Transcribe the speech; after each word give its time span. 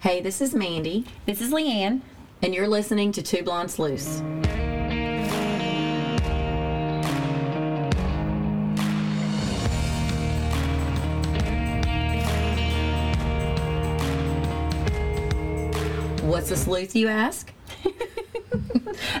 Hey, 0.00 0.20
this 0.20 0.40
is 0.40 0.54
Mandy, 0.54 1.04
This 1.26 1.40
is 1.40 1.50
Leanne. 1.52 2.02
and 2.40 2.54
you're 2.54 2.68
listening 2.68 3.10
to 3.12 3.22
Two 3.22 3.42
Blonde 3.42 3.70
Sleuths. 3.70 4.22
What's 16.22 16.50
a 16.50 16.56
sleuth, 16.56 16.94
you 16.94 17.08
ask? 17.08 17.52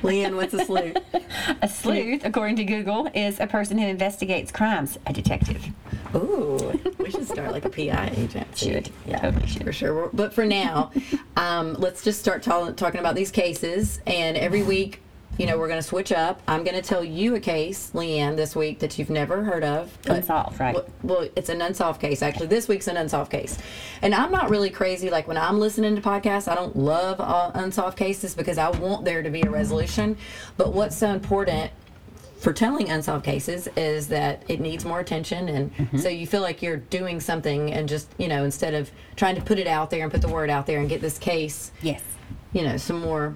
Leanne, 0.02 0.36
what's 0.36 0.52
a 0.54 0.64
sleuth? 0.64 0.96
A 1.62 1.68
sleuth, 1.68 2.24
according 2.24 2.56
to 2.56 2.64
Google, 2.64 3.08
is 3.14 3.40
a 3.40 3.46
person 3.46 3.78
who 3.78 3.86
investigates 3.86 4.52
crimes, 4.52 4.98
a 5.06 5.12
detective. 5.12 5.64
Ooh, 6.14 6.72
we 6.98 7.10
should 7.10 7.26
start 7.26 7.52
like 7.52 7.64
a 7.64 7.68
PI 7.70 8.12
agent. 8.16 8.56
Should. 8.56 8.90
Yeah, 9.06 9.18
Totally 9.20 9.46
should. 9.46 9.64
for 9.64 9.72
sure. 9.72 10.10
But 10.12 10.32
for 10.32 10.44
now, 10.46 10.90
um, 11.36 11.74
let's 11.74 12.02
just 12.02 12.20
start 12.20 12.42
ta- 12.42 12.70
talking 12.72 13.00
about 13.00 13.14
these 13.14 13.30
cases. 13.30 14.00
And 14.06 14.36
every 14.36 14.62
week, 14.62 15.02
you 15.38 15.46
know, 15.46 15.56
we're 15.58 15.68
going 15.68 15.80
to 15.80 15.86
switch 15.86 16.10
up. 16.10 16.42
I'm 16.48 16.64
going 16.64 16.74
to 16.74 16.82
tell 16.82 17.04
you 17.04 17.36
a 17.36 17.40
case, 17.40 17.92
Leanne, 17.94 18.34
this 18.36 18.56
week 18.56 18.80
that 18.80 18.98
you've 18.98 19.10
never 19.10 19.44
heard 19.44 19.62
of. 19.62 19.96
Unsolved, 20.06 20.58
right? 20.58 20.74
Well, 20.74 20.86
well, 21.02 21.28
it's 21.36 21.48
an 21.48 21.62
unsolved 21.62 22.00
case. 22.00 22.22
Actually, 22.22 22.48
this 22.48 22.66
week's 22.66 22.88
an 22.88 22.96
unsolved 22.96 23.30
case. 23.30 23.56
And 24.02 24.14
I'm 24.14 24.32
not 24.32 24.50
really 24.50 24.70
crazy. 24.70 25.10
Like 25.10 25.28
when 25.28 25.36
I'm 25.36 25.60
listening 25.60 25.94
to 25.94 26.02
podcasts, 26.02 26.48
I 26.50 26.54
don't 26.56 26.74
love 26.74 27.20
uh, 27.20 27.52
unsolved 27.54 27.96
cases 27.96 28.34
because 28.34 28.58
I 28.58 28.70
want 28.70 29.04
there 29.04 29.22
to 29.22 29.30
be 29.30 29.42
a 29.42 29.50
resolution. 29.50 30.16
But 30.56 30.72
what's 30.72 30.96
so 30.96 31.10
important 31.10 31.70
for 32.38 32.52
telling 32.52 32.88
unsolved 32.88 33.24
cases 33.24 33.68
is 33.76 34.08
that 34.08 34.42
it 34.48 34.60
needs 34.60 34.84
more 34.84 35.00
attention 35.00 35.48
and 35.48 35.74
Mm-hmm. 35.76 35.98
so 35.98 36.08
you 36.08 36.26
feel 36.26 36.40
like 36.42 36.62
you're 36.62 36.76
doing 36.76 37.20
something 37.20 37.72
and 37.72 37.88
just 37.88 38.08
you 38.18 38.28
know 38.28 38.44
instead 38.44 38.74
of 38.74 38.90
trying 39.16 39.34
to 39.34 39.40
put 39.42 39.58
it 39.58 39.66
out 39.66 39.90
there 39.90 40.02
and 40.04 40.12
put 40.12 40.22
the 40.22 40.28
word 40.28 40.48
out 40.50 40.66
there 40.66 40.78
and 40.80 40.88
get 40.88 41.00
this 41.00 41.18
case 41.18 41.72
Yes. 41.82 42.02
you 42.52 42.62
know 42.62 42.76
some 42.76 43.00
more 43.00 43.34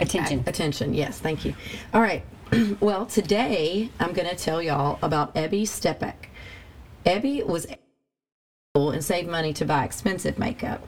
Attention. 0.00 0.42
attention 0.46 0.92
yes 0.94 1.18
thank 1.18 1.44
you 1.44 1.54
all 1.92 2.00
right 2.02 2.24
well 2.80 3.06
today 3.06 3.90
i'm 4.00 4.12
going 4.12 4.28
to 4.28 4.36
tell 4.36 4.60
y'all 4.60 4.98
about 5.02 5.34
ebby 5.34 5.62
Steppach 5.62 6.14
ebby 7.06 7.46
was 7.46 7.66
able 8.74 8.90
and 8.90 9.04
saved 9.04 9.28
money 9.28 9.52
to 9.54 9.64
buy 9.64 9.84
expensive 9.84 10.38
makeup 10.38 10.86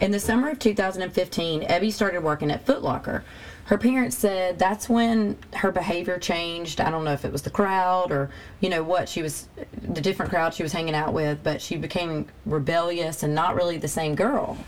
in 0.00 0.10
the 0.10 0.20
summer 0.20 0.50
of 0.50 0.58
2015, 0.58 1.62
Ebby 1.62 1.92
started 1.92 2.22
working 2.22 2.50
at 2.50 2.66
Foot 2.66 2.82
Locker. 2.82 3.24
Her 3.66 3.78
parents 3.78 4.18
said 4.18 4.58
that's 4.58 4.88
when 4.88 5.38
her 5.54 5.72
behavior 5.72 6.18
changed. 6.18 6.80
I 6.80 6.90
don't 6.90 7.04
know 7.04 7.12
if 7.12 7.24
it 7.24 7.32
was 7.32 7.42
the 7.42 7.50
crowd 7.50 8.12
or, 8.12 8.28
you 8.60 8.68
know, 8.68 8.82
what 8.82 9.08
she 9.08 9.22
was, 9.22 9.48
the 9.80 10.02
different 10.02 10.30
crowd 10.30 10.52
she 10.52 10.62
was 10.62 10.72
hanging 10.72 10.94
out 10.94 11.14
with, 11.14 11.42
but 11.42 11.62
she 11.62 11.76
became 11.76 12.26
rebellious 12.44 13.22
and 13.22 13.34
not 13.34 13.54
really 13.54 13.78
the 13.78 13.88
same 13.88 14.14
girl. 14.14 14.58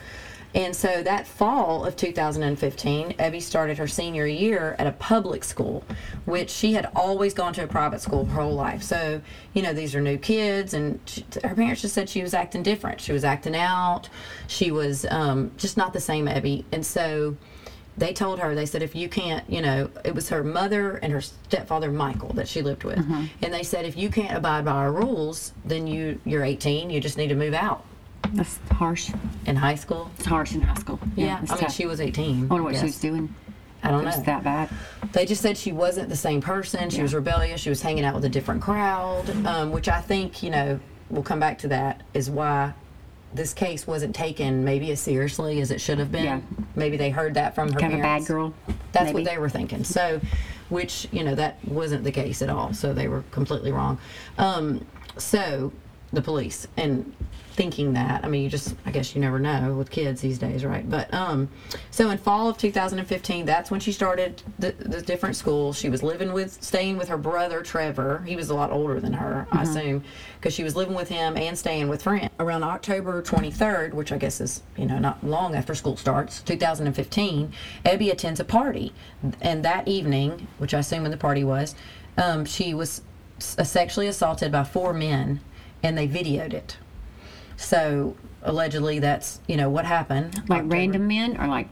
And 0.54 0.74
so 0.74 1.02
that 1.02 1.26
fall 1.26 1.84
of 1.84 1.96
2015, 1.96 3.12
Ebby 3.12 3.42
started 3.42 3.78
her 3.78 3.86
senior 3.86 4.26
year 4.26 4.74
at 4.78 4.86
a 4.86 4.92
public 4.92 5.44
school, 5.44 5.84
which 6.24 6.50
she 6.50 6.72
had 6.72 6.88
always 6.96 7.34
gone 7.34 7.52
to 7.54 7.64
a 7.64 7.66
private 7.66 8.00
school 8.00 8.24
her 8.24 8.42
whole 8.42 8.54
life. 8.54 8.82
So, 8.82 9.20
you 9.52 9.62
know, 9.62 9.72
these 9.72 9.94
are 9.94 10.00
new 10.00 10.16
kids, 10.16 10.72
and 10.72 11.00
she, 11.04 11.24
her 11.44 11.54
parents 11.54 11.82
just 11.82 11.94
said 11.94 12.08
she 12.08 12.22
was 12.22 12.32
acting 12.34 12.62
different. 12.62 13.00
She 13.00 13.12
was 13.12 13.24
acting 13.24 13.56
out. 13.56 14.08
She 14.46 14.70
was 14.70 15.04
um, 15.10 15.50
just 15.56 15.76
not 15.76 15.92
the 15.92 16.00
same 16.00 16.26
Ebby. 16.26 16.64
And 16.72 16.84
so 16.86 17.36
they 17.98 18.12
told 18.12 18.38
her, 18.40 18.54
they 18.54 18.66
said, 18.66 18.82
if 18.82 18.94
you 18.94 19.08
can't, 19.08 19.48
you 19.50 19.60
know, 19.62 19.90
it 20.04 20.14
was 20.14 20.28
her 20.28 20.44
mother 20.44 20.96
and 20.96 21.12
her 21.12 21.20
stepfather, 21.20 21.90
Michael, 21.90 22.32
that 22.34 22.48
she 22.48 22.62
lived 22.62 22.84
with. 22.84 22.98
And 23.42 23.52
they 23.52 23.62
said, 23.62 23.84
if 23.84 23.96
you 23.96 24.10
can't 24.10 24.36
abide 24.36 24.64
by 24.64 24.72
our 24.72 24.92
rules, 24.92 25.52
then 25.64 25.86
you, 25.86 26.20
you're 26.24 26.44
18, 26.44 26.90
you 26.90 27.00
just 27.00 27.16
need 27.16 27.28
to 27.28 27.34
move 27.34 27.54
out 27.54 27.84
That's 28.36 28.58
harsh. 28.72 29.10
in 29.46 29.56
high 29.56 29.74
school. 29.74 30.10
It's 30.18 30.26
harsh 30.26 30.54
in 30.54 30.60
high 30.62 30.74
school. 30.74 30.98
Yeah, 31.16 31.40
it's 31.42 31.50
I 31.52 31.56
mean, 31.60 31.70
she 31.70 31.86
was 31.86 32.00
18. 32.00 32.44
I 32.44 32.46
wonder 32.46 32.62
what 32.62 32.72
yes. 32.74 32.80
she 32.82 32.86
was 32.86 33.00
doing. 33.00 33.34
I 33.82 33.90
don't 33.90 34.02
It 34.02 34.06
was 34.06 34.18
know. 34.18 34.24
that 34.24 34.44
bad. 34.44 34.68
They 35.12 35.26
just 35.26 35.42
said 35.42 35.56
she 35.56 35.72
wasn't 35.72 36.08
the 36.08 36.16
same 36.16 36.40
person. 36.40 36.90
She 36.90 37.02
was 37.02 37.14
rebellious. 37.14 37.60
She 37.60 37.68
was 37.68 37.80
hanging 37.82 38.04
out 38.04 38.14
with 38.14 38.24
a 38.24 38.28
different 38.28 38.60
crowd, 38.62 39.30
um, 39.46 39.70
which 39.70 39.88
I 39.88 40.00
think, 40.00 40.42
you 40.42 40.50
know, 40.50 40.80
we'll 41.08 41.22
come 41.22 41.38
back 41.40 41.58
to 41.58 41.68
that, 41.68 42.02
is 42.12 42.28
why 42.28 42.72
this 43.32 43.52
case 43.54 43.86
wasn't 43.86 44.14
taken 44.14 44.64
maybe 44.64 44.90
as 44.92 45.00
seriously 45.00 45.60
as 45.60 45.70
it 45.70 45.80
should 45.80 45.98
have 45.98 46.10
been. 46.10 46.24
Yeah. 46.24 46.40
Maybe 46.74 46.96
they 46.96 47.10
heard 47.10 47.34
that 47.34 47.54
from 47.54 47.72
her 47.72 47.78
Kind 47.78 47.92
of 47.94 48.00
a 48.00 48.02
bad 48.02 48.08
parents. 48.08 48.28
girl. 48.28 48.54
That's 48.92 49.06
maybe. 49.06 49.14
what 49.14 49.24
they 49.24 49.38
were 49.38 49.48
thinking. 49.50 49.84
So, 49.84 50.20
which, 50.68 51.06
you 51.12 51.22
know, 51.22 51.34
that 51.34 51.58
wasn't 51.66 52.02
the 52.02 52.12
case 52.12 52.42
at 52.42 52.48
all. 52.50 52.72
So 52.72 52.92
they 52.92 53.08
were 53.08 53.22
completely 53.30 53.72
wrong. 53.72 53.98
Um, 54.38 54.84
so, 55.16 55.72
the 56.12 56.22
police 56.22 56.66
and 56.76 57.12
thinking 57.56 57.94
that, 57.94 58.22
I 58.22 58.28
mean, 58.28 58.42
you 58.42 58.50
just, 58.50 58.74
I 58.84 58.90
guess 58.90 59.14
you 59.14 59.20
never 59.20 59.38
know 59.38 59.74
with 59.74 59.90
kids 59.90 60.20
these 60.20 60.38
days, 60.38 60.64
right? 60.64 60.88
But, 60.88 61.12
um, 61.12 61.48
so 61.90 62.10
in 62.10 62.18
fall 62.18 62.50
of 62.50 62.58
2015, 62.58 63.46
that's 63.46 63.70
when 63.70 63.80
she 63.80 63.92
started 63.92 64.42
the, 64.58 64.72
the 64.72 65.00
different 65.00 65.36
school. 65.36 65.72
She 65.72 65.88
was 65.88 66.02
living 66.02 66.34
with, 66.34 66.62
staying 66.62 66.98
with 66.98 67.08
her 67.08 67.16
brother, 67.16 67.62
Trevor. 67.62 68.22
He 68.26 68.36
was 68.36 68.50
a 68.50 68.54
lot 68.54 68.70
older 68.70 69.00
than 69.00 69.14
her, 69.14 69.48
I 69.50 69.62
assume, 69.62 70.04
because 70.38 70.52
she 70.52 70.62
was 70.62 70.76
living 70.76 70.94
with 70.94 71.08
him 71.08 71.36
and 71.38 71.58
staying 71.58 71.88
with 71.88 72.02
friends. 72.02 72.30
Around 72.38 72.62
October 72.62 73.22
23rd, 73.22 73.94
which 73.94 74.12
I 74.12 74.18
guess 74.18 74.40
is, 74.40 74.62
you 74.76 74.84
know, 74.84 74.98
not 74.98 75.24
long 75.24 75.54
after 75.54 75.74
school 75.74 75.96
starts, 75.96 76.42
2015, 76.42 77.52
Ebby 77.86 78.12
attends 78.12 78.38
a 78.38 78.44
party. 78.44 78.92
And 79.40 79.64
that 79.64 79.88
evening, 79.88 80.46
which 80.58 80.74
I 80.74 80.80
assume 80.80 81.02
when 81.02 81.10
the 81.10 81.16
party 81.16 81.42
was, 81.42 81.74
um, 82.18 82.44
she 82.44 82.74
was 82.74 83.00
sexually 83.38 84.06
assaulted 84.06 84.52
by 84.52 84.64
four 84.64 84.92
men 84.92 85.40
and 85.82 85.96
they 85.96 86.08
videoed 86.08 86.52
it. 86.52 86.76
So 87.56 88.16
allegedly, 88.42 88.98
that's 88.98 89.40
you 89.46 89.56
know 89.56 89.68
what 89.70 89.84
happened. 89.84 90.34
Like 90.48 90.60
October- 90.60 90.74
random 90.76 91.08
men 91.08 91.36
or 91.40 91.46
like 91.46 91.68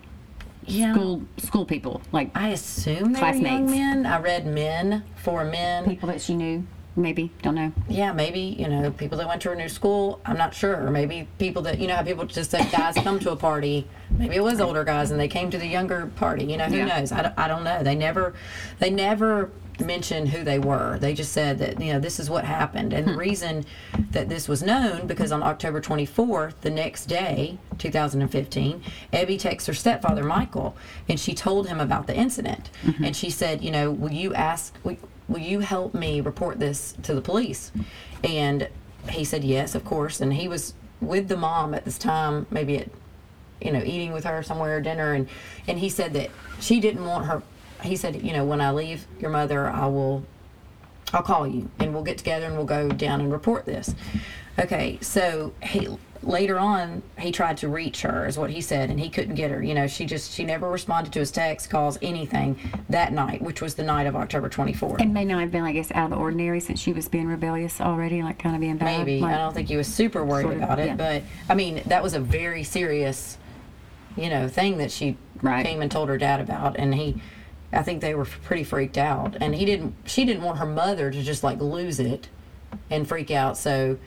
Yeah. 0.67 0.93
school 0.95 1.23
school 1.39 1.65
people, 1.65 2.01
like 2.13 2.31
I 2.35 2.49
assume 2.49 2.95
were 2.97 3.03
young 3.11 3.15
Classmates. 3.15 3.71
men. 3.71 4.07
I 4.07 4.19
read 4.19 4.47
men, 4.47 5.05
for 5.17 5.45
men. 5.45 5.85
people 5.85 6.09
that 6.09 6.21
she 6.21 6.35
knew. 6.35 6.65
Maybe 6.97 7.33
don't 7.43 7.57
know. 7.57 7.73
Yeah, 7.89 8.13
maybe 8.13 8.39
you 8.39 8.69
know 8.69 8.93
people 8.93 9.19
that 9.19 9.27
went 9.27 9.43
to 9.43 9.49
her 9.49 9.57
new 9.57 9.69
school. 9.69 10.21
I'm 10.25 10.37
not 10.39 10.55
sure. 10.55 10.87
Or 10.87 10.93
maybe 10.93 11.27
people 11.39 11.61
that 11.63 11.81
you 11.81 11.89
know 11.89 11.97
how 11.97 12.05
people 12.05 12.25
just 12.25 12.53
said 12.53 12.71
guys 12.71 12.95
come 12.95 13.19
to 13.19 13.33
a 13.33 13.37
party. 13.37 13.89
Maybe 14.11 14.37
it 14.37 14.43
was 14.45 14.61
older 14.61 14.85
guys 14.85 15.11
and 15.11 15.19
they 15.19 15.27
came 15.27 15.51
to 15.51 15.59
the 15.59 15.67
younger 15.67 16.07
party. 16.15 16.45
You 16.45 16.57
know 16.57 16.67
who 16.67 16.77
Yeah. 16.77 16.85
knows? 17.01 17.11
I 17.11 17.23
don't, 17.23 17.35
I 17.37 17.49
don't 17.49 17.65
know. 17.65 17.83
They 17.83 17.97
never, 17.97 18.35
they 18.79 18.91
never 18.91 19.51
mentioned 19.81 20.29
who 20.29 20.45
they 20.45 20.59
were. 20.59 20.99
They 20.99 21.15
just 21.15 21.33
said 21.33 21.59
that 21.59 21.81
you 21.81 21.93
know 21.93 22.01
this 22.01 22.21
is 22.21 22.31
what 22.31 22.45
happened. 22.45 22.93
And 22.93 23.07
the 23.07 23.13
hmm. 23.13 23.19
reason 23.19 23.65
that 24.11 24.29
this 24.29 24.49
was 24.49 24.63
known 24.63 25.07
because 25.07 25.33
on 25.33 25.43
October 25.43 25.81
24th, 25.81 26.55
the 26.61 26.71
next 26.71 27.07
day, 27.07 27.59
2015, 27.79 28.83
Abby 29.13 29.39
texts 29.39 29.67
her 29.67 29.75
stepfather 29.75 30.25
Michael 30.25 30.77
and 31.09 31.19
she 31.19 31.35
told 31.35 31.69
him 31.69 31.81
about 31.81 32.07
the 32.07 32.15
incident. 32.15 32.71
Mm-hmm. 32.83 33.05
And 33.05 33.17
she 33.17 33.31
said, 33.31 33.63
you 33.63 33.71
know, 33.71 33.91
will 33.91 34.13
you 34.13 34.35
ask? 34.35 34.75
Will, 34.85 34.97
will 35.29 35.41
you 35.41 35.61
help 35.61 35.95
me 35.95 36.21
report 36.21 36.59
this 36.59 36.95
to 37.03 37.15
the 37.15 37.21
police? 37.21 37.73
And 38.23 38.69
he 39.09 39.25
said 39.25 39.45
yes, 39.45 39.75
of 39.75 39.85
course. 39.85 40.21
And 40.21 40.35
he 40.35 40.49
was 40.49 40.75
with 41.01 41.29
the 41.29 41.37
mom 41.37 41.75
at 41.75 41.85
this 41.85 41.99
time, 41.99 42.47
maybe 42.51 42.79
at 42.79 42.89
you 43.61 43.73
know 43.73 43.83
eating 43.85 44.13
with 44.13 44.25
her 44.25 44.43
somewhere 44.43 44.81
dinner, 44.81 45.13
and 45.13 45.29
and 45.67 45.79
he 45.79 45.89
said 45.89 46.13
that 46.15 46.31
she 46.61 46.81
didn't 46.81 47.05
want 47.05 47.27
her. 47.27 47.43
He 47.85 47.97
said, 47.97 48.23
you 48.23 48.33
know, 48.33 48.45
when 48.45 48.61
I 48.61 48.71
leave 48.73 49.07
your 49.21 49.31
mother, 49.31 49.69
I 49.69 49.87
will 49.87 50.25
I'll 51.13 51.23
call 51.23 51.47
you 51.47 51.71
and 51.79 51.95
we'll 51.95 52.03
get 52.03 52.19
together 52.19 52.47
and 52.47 52.57
we'll 52.57 52.65
go 52.67 52.89
down 52.89 53.21
and 53.21 53.31
report 53.31 53.67
this. 53.67 53.95
Okay, 54.59 54.99
so 55.01 55.53
he 55.63 55.89
later 56.23 56.59
on 56.59 57.03
he 57.19 57.31
tried 57.31 57.59
to 57.59 57.69
reach 57.69 58.01
her 58.01 58.25
is 58.27 58.39
what 58.39 58.49
he 58.49 58.61
said 58.63 58.89
and 58.89 58.99
he 58.99 59.11
couldn't 59.11 59.35
get 59.35 59.51
her. 59.51 59.63
You 59.63 59.75
know, 59.75 59.87
she 59.87 60.07
just 60.07 60.33
she 60.33 60.45
never 60.45 60.71
responded 60.71 61.13
to 61.13 61.19
his 61.21 61.31
text, 61.31 61.69
calls, 61.71 61.99
anything 62.01 62.59
that 62.89 63.13
night, 63.13 63.43
which 63.43 63.61
was 63.61 63.75
the 63.75 63.83
night 63.85 64.07
of 64.07 64.17
October 64.17 64.49
24th. 64.49 65.01
It 65.03 65.09
may 65.09 65.25
not 65.25 65.41
have 65.41 65.53
been, 65.53 65.63
I 65.65 65.73
guess, 65.73 65.93
out 65.93 66.05
of 66.07 66.11
the 66.11 66.17
ordinary 66.17 66.61
since 66.61 66.81
she 66.81 66.93
was 66.93 67.09
being 67.09 67.27
rebellious 67.29 67.81
already, 67.81 68.23
like 68.23 68.39
kind 68.39 68.55
of 68.55 68.61
being 68.61 68.79
bad. 68.79 68.99
Maybe. 69.01 69.21
Like, 69.21 69.35
I 69.35 69.39
don't 69.39 69.53
think 69.55 69.69
he 69.69 69.77
was 69.77 69.87
super 69.87 70.25
worried 70.25 70.45
Sort 70.45 70.57
of, 70.57 70.63
about 70.63 70.79
it, 70.79 70.87
yeah. 70.87 70.97
but 70.97 71.23
I 71.51 71.55
mean, 71.55 71.83
that 71.87 72.03
was 72.03 72.15
a 72.15 72.21
very 72.21 72.65
serious, 72.65 73.37
you 74.17 74.31
know, 74.31 74.49
thing 74.49 74.79
that 74.79 74.91
she 74.91 75.17
Right. 75.43 75.67
came 75.67 75.83
and 75.83 75.91
told 75.91 76.09
her 76.09 76.17
dad 76.17 76.41
about, 76.41 76.77
and 76.79 76.95
he, 76.95 77.17
I 77.75 77.83
think 77.83 78.01
they 78.01 78.15
were 78.15 78.25
pretty 78.25 78.65
freaked 78.65 78.99
out, 78.99 79.37
and 79.41 79.55
he 79.55 79.65
didn't. 79.65 79.95
She 80.07 80.25
didn't 80.25 80.43
want 80.43 80.59
her 80.59 80.67
mother 80.67 81.11
to 81.11 81.23
just 81.23 81.43
like 81.43 81.61
lose 81.61 82.01
it 82.01 82.29
and 82.91 83.07
freak 83.07 83.31
out, 83.31 83.57
so 83.57 83.99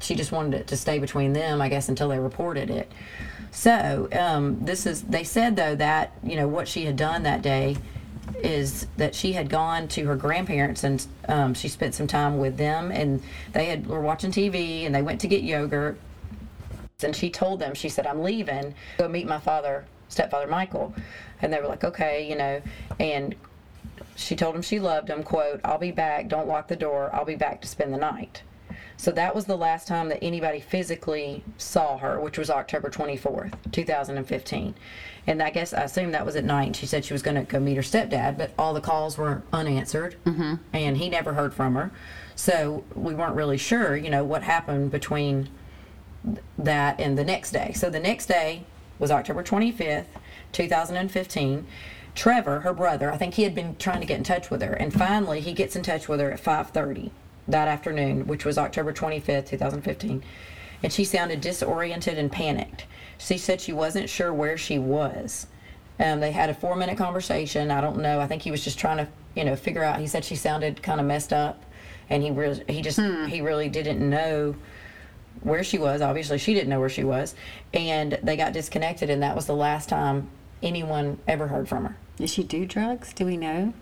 she 0.00 0.14
just 0.14 0.32
wanted 0.32 0.54
it 0.54 0.66
to 0.68 0.76
stay 0.76 0.98
between 0.98 1.32
them, 1.32 1.60
I 1.60 1.68
guess, 1.68 1.88
until 1.88 2.08
they 2.08 2.18
reported 2.18 2.70
it. 2.70 2.90
So 3.50 4.08
um, 4.12 4.64
this 4.64 4.86
is. 4.86 5.02
They 5.02 5.24
said 5.24 5.56
though 5.56 5.74
that 5.76 6.12
you 6.22 6.36
know 6.36 6.48
what 6.48 6.68
she 6.68 6.84
had 6.84 6.96
done 6.96 7.22
that 7.24 7.42
day 7.42 7.76
is 8.42 8.86
that 8.96 9.14
she 9.14 9.32
had 9.32 9.48
gone 9.48 9.88
to 9.88 10.04
her 10.06 10.16
grandparents 10.16 10.84
and 10.84 11.06
um, 11.28 11.54
she 11.54 11.68
spent 11.68 11.94
some 11.94 12.06
time 12.06 12.38
with 12.38 12.56
them 12.56 12.92
and 12.92 13.22
they 13.52 13.66
had 13.66 13.86
were 13.86 14.00
watching 14.00 14.30
TV 14.30 14.84
and 14.86 14.94
they 14.94 15.02
went 15.02 15.20
to 15.20 15.26
get 15.26 15.42
yogurt 15.42 15.98
and 17.02 17.16
she 17.16 17.30
told 17.30 17.58
them 17.58 17.74
she 17.74 17.88
said 17.88 18.06
I'm 18.06 18.22
leaving 18.22 18.74
go 18.98 19.08
meet 19.08 19.26
my 19.26 19.38
father 19.38 19.86
stepfather 20.08 20.46
Michael 20.46 20.94
and 21.40 21.52
they 21.52 21.60
were 21.60 21.68
like 21.68 21.84
okay 21.84 22.28
you 22.28 22.36
know 22.36 22.60
and 22.98 23.34
she 24.16 24.34
told 24.34 24.54
him 24.54 24.62
she 24.62 24.80
loved 24.80 25.08
him 25.08 25.22
quote 25.22 25.60
I'll 25.64 25.78
be 25.78 25.92
back 25.92 26.28
don't 26.28 26.48
lock 26.48 26.68
the 26.68 26.76
door 26.76 27.10
I'll 27.12 27.24
be 27.24 27.36
back 27.36 27.60
to 27.62 27.68
spend 27.68 27.92
the 27.92 27.98
night 27.98 28.42
So 29.00 29.12
that 29.12 29.32
was 29.32 29.44
the 29.44 29.56
last 29.56 29.86
time 29.86 30.08
that 30.08 30.18
anybody 30.22 30.58
physically 30.58 31.44
saw 31.56 31.98
her, 31.98 32.20
which 32.20 32.36
was 32.36 32.50
October 32.50 32.90
24th, 32.90 33.54
2015. 33.70 34.74
And 35.28 35.40
I 35.40 35.50
guess 35.50 35.72
I 35.72 35.82
assume 35.82 36.10
that 36.10 36.26
was 36.26 36.34
at 36.34 36.44
night. 36.44 36.74
She 36.74 36.84
said 36.86 37.04
she 37.04 37.12
was 37.12 37.22
going 37.22 37.36
to 37.36 37.44
go 37.44 37.60
meet 37.60 37.76
her 37.76 37.82
stepdad, 37.82 38.36
but 38.36 38.50
all 38.58 38.74
the 38.74 38.80
calls 38.80 39.16
were 39.16 39.42
unanswered, 39.52 40.16
mm-hmm. 40.24 40.54
and 40.72 40.96
he 40.96 41.08
never 41.08 41.34
heard 41.34 41.54
from 41.54 41.76
her. 41.76 41.92
So 42.34 42.82
we 42.96 43.14
weren't 43.14 43.36
really 43.36 43.56
sure, 43.56 43.96
you 43.96 44.10
know, 44.10 44.24
what 44.24 44.42
happened 44.42 44.90
between 44.90 45.48
that 46.58 46.98
and 46.98 47.16
the 47.16 47.24
next 47.24 47.52
day. 47.52 47.72
So 47.74 47.90
the 47.90 48.00
next 48.00 48.26
day 48.26 48.64
was 48.98 49.10
October 49.10 49.42
25th, 49.42 50.06
2015. 50.52 51.66
Trevor, 52.14 52.60
her 52.60 52.72
brother, 52.72 53.12
I 53.12 53.16
think 53.16 53.34
he 53.34 53.44
had 53.44 53.54
been 53.54 53.76
trying 53.76 54.00
to 54.00 54.06
get 54.06 54.18
in 54.18 54.24
touch 54.24 54.50
with 54.50 54.60
her, 54.62 54.72
and 54.72 54.92
finally 54.92 55.40
he 55.40 55.52
gets 55.52 55.76
in 55.76 55.82
touch 55.82 56.08
with 56.08 56.18
her 56.20 56.32
at 56.32 56.40
5:30 56.40 57.10
that 57.46 57.68
afternoon, 57.68 58.26
which 58.26 58.44
was 58.44 58.58
October 58.58 58.92
25th, 58.92 59.46
2015. 59.46 60.22
And 60.82 60.92
she 60.92 61.04
sounded 61.04 61.40
disoriented 61.40 62.18
and 62.18 62.30
panicked. 62.30 62.86
She 63.18 63.38
said 63.38 63.60
she 63.60 63.72
wasn't 63.72 64.08
sure 64.08 64.32
where 64.32 64.56
she 64.56 64.78
was. 64.78 65.46
Um, 65.98 66.20
they 66.20 66.30
had 66.30 66.50
a 66.50 66.54
four 66.54 66.76
minute 66.76 66.98
conversation. 66.98 67.70
I 67.70 67.80
don't 67.80 67.98
know. 67.98 68.20
I 68.20 68.26
think 68.26 68.42
he 68.42 68.50
was 68.50 68.62
just 68.62 68.78
trying 68.78 68.98
to, 68.98 69.08
you 69.34 69.44
know, 69.44 69.56
figure 69.56 69.82
out. 69.82 69.98
He 69.98 70.06
said 70.06 70.24
she 70.24 70.36
sounded 70.36 70.82
kind 70.82 71.00
of 71.00 71.06
messed 71.06 71.32
up, 71.32 71.64
and 72.10 72.22
he 72.22 72.30
really, 72.30 72.62
he 72.68 72.82
just, 72.82 73.00
he 73.28 73.40
really 73.40 73.68
didn't 73.68 73.98
know 74.08 74.54
where 75.42 75.62
she 75.64 75.78
was. 75.78 76.00
Obviously, 76.00 76.38
she 76.38 76.54
didn't 76.54 76.68
know 76.68 76.80
where 76.80 76.88
she 76.88 77.04
was, 77.04 77.34
and 77.72 78.18
they 78.22 78.36
got 78.36 78.52
disconnected. 78.52 79.10
And 79.10 79.22
that 79.22 79.36
was 79.36 79.46
the 79.46 79.54
last 79.56 79.88
time 79.88 80.28
anyone 80.62 81.18
ever 81.26 81.46
heard 81.46 81.68
from 81.68 81.84
her. 81.84 81.96
Did 82.16 82.30
she 82.30 82.42
do 82.42 82.66
drugs? 82.66 83.12
Do 83.12 83.24
we 83.26 83.36
know? 83.36 83.72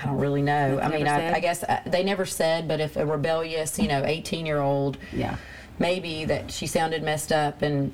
I 0.00 0.06
don't 0.06 0.18
really 0.18 0.42
know. 0.42 0.78
I 0.80 0.88
mean. 0.88 1.06
I, 1.06 1.34
I 1.34 1.40
guess 1.40 1.62
uh, 1.64 1.80
they 1.86 2.02
never 2.02 2.24
said, 2.24 2.66
but 2.68 2.80
if 2.80 2.96
a 2.96 3.04
rebellious, 3.04 3.78
you 3.78 3.88
know, 3.88 4.02
18 4.04 4.46
year 4.46 4.60
old, 4.60 4.96
Yeah. 5.12 5.36
maybe 5.78 6.24
that 6.26 6.50
she 6.50 6.66
sounded 6.66 7.02
messed 7.02 7.32
up 7.32 7.62
and, 7.62 7.92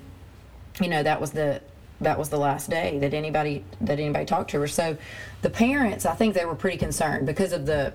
you 0.81 0.89
know, 0.89 1.03
that 1.03 1.21
was 1.21 1.33
the, 1.33 1.61
that 2.01 2.17
was 2.19 2.29
the 2.29 2.39
last 2.39 2.71
day 2.71 2.99
that 3.01 3.15
anybody, 3.15 3.65
that 3.81 3.99
anybody 3.99 4.25
talked 4.27 4.51
to 4.53 4.61
her. 4.61 4.69
So 4.69 4.97
the 5.43 5.51
parents, 5.51 6.07
I 6.07 6.15
think 6.15 6.35
they 6.35 6.45
were 6.45 6.55
pretty 6.55 6.77
concerned 6.77 7.27
because 7.27 7.53
of 7.53 7.67
the, 7.67 7.93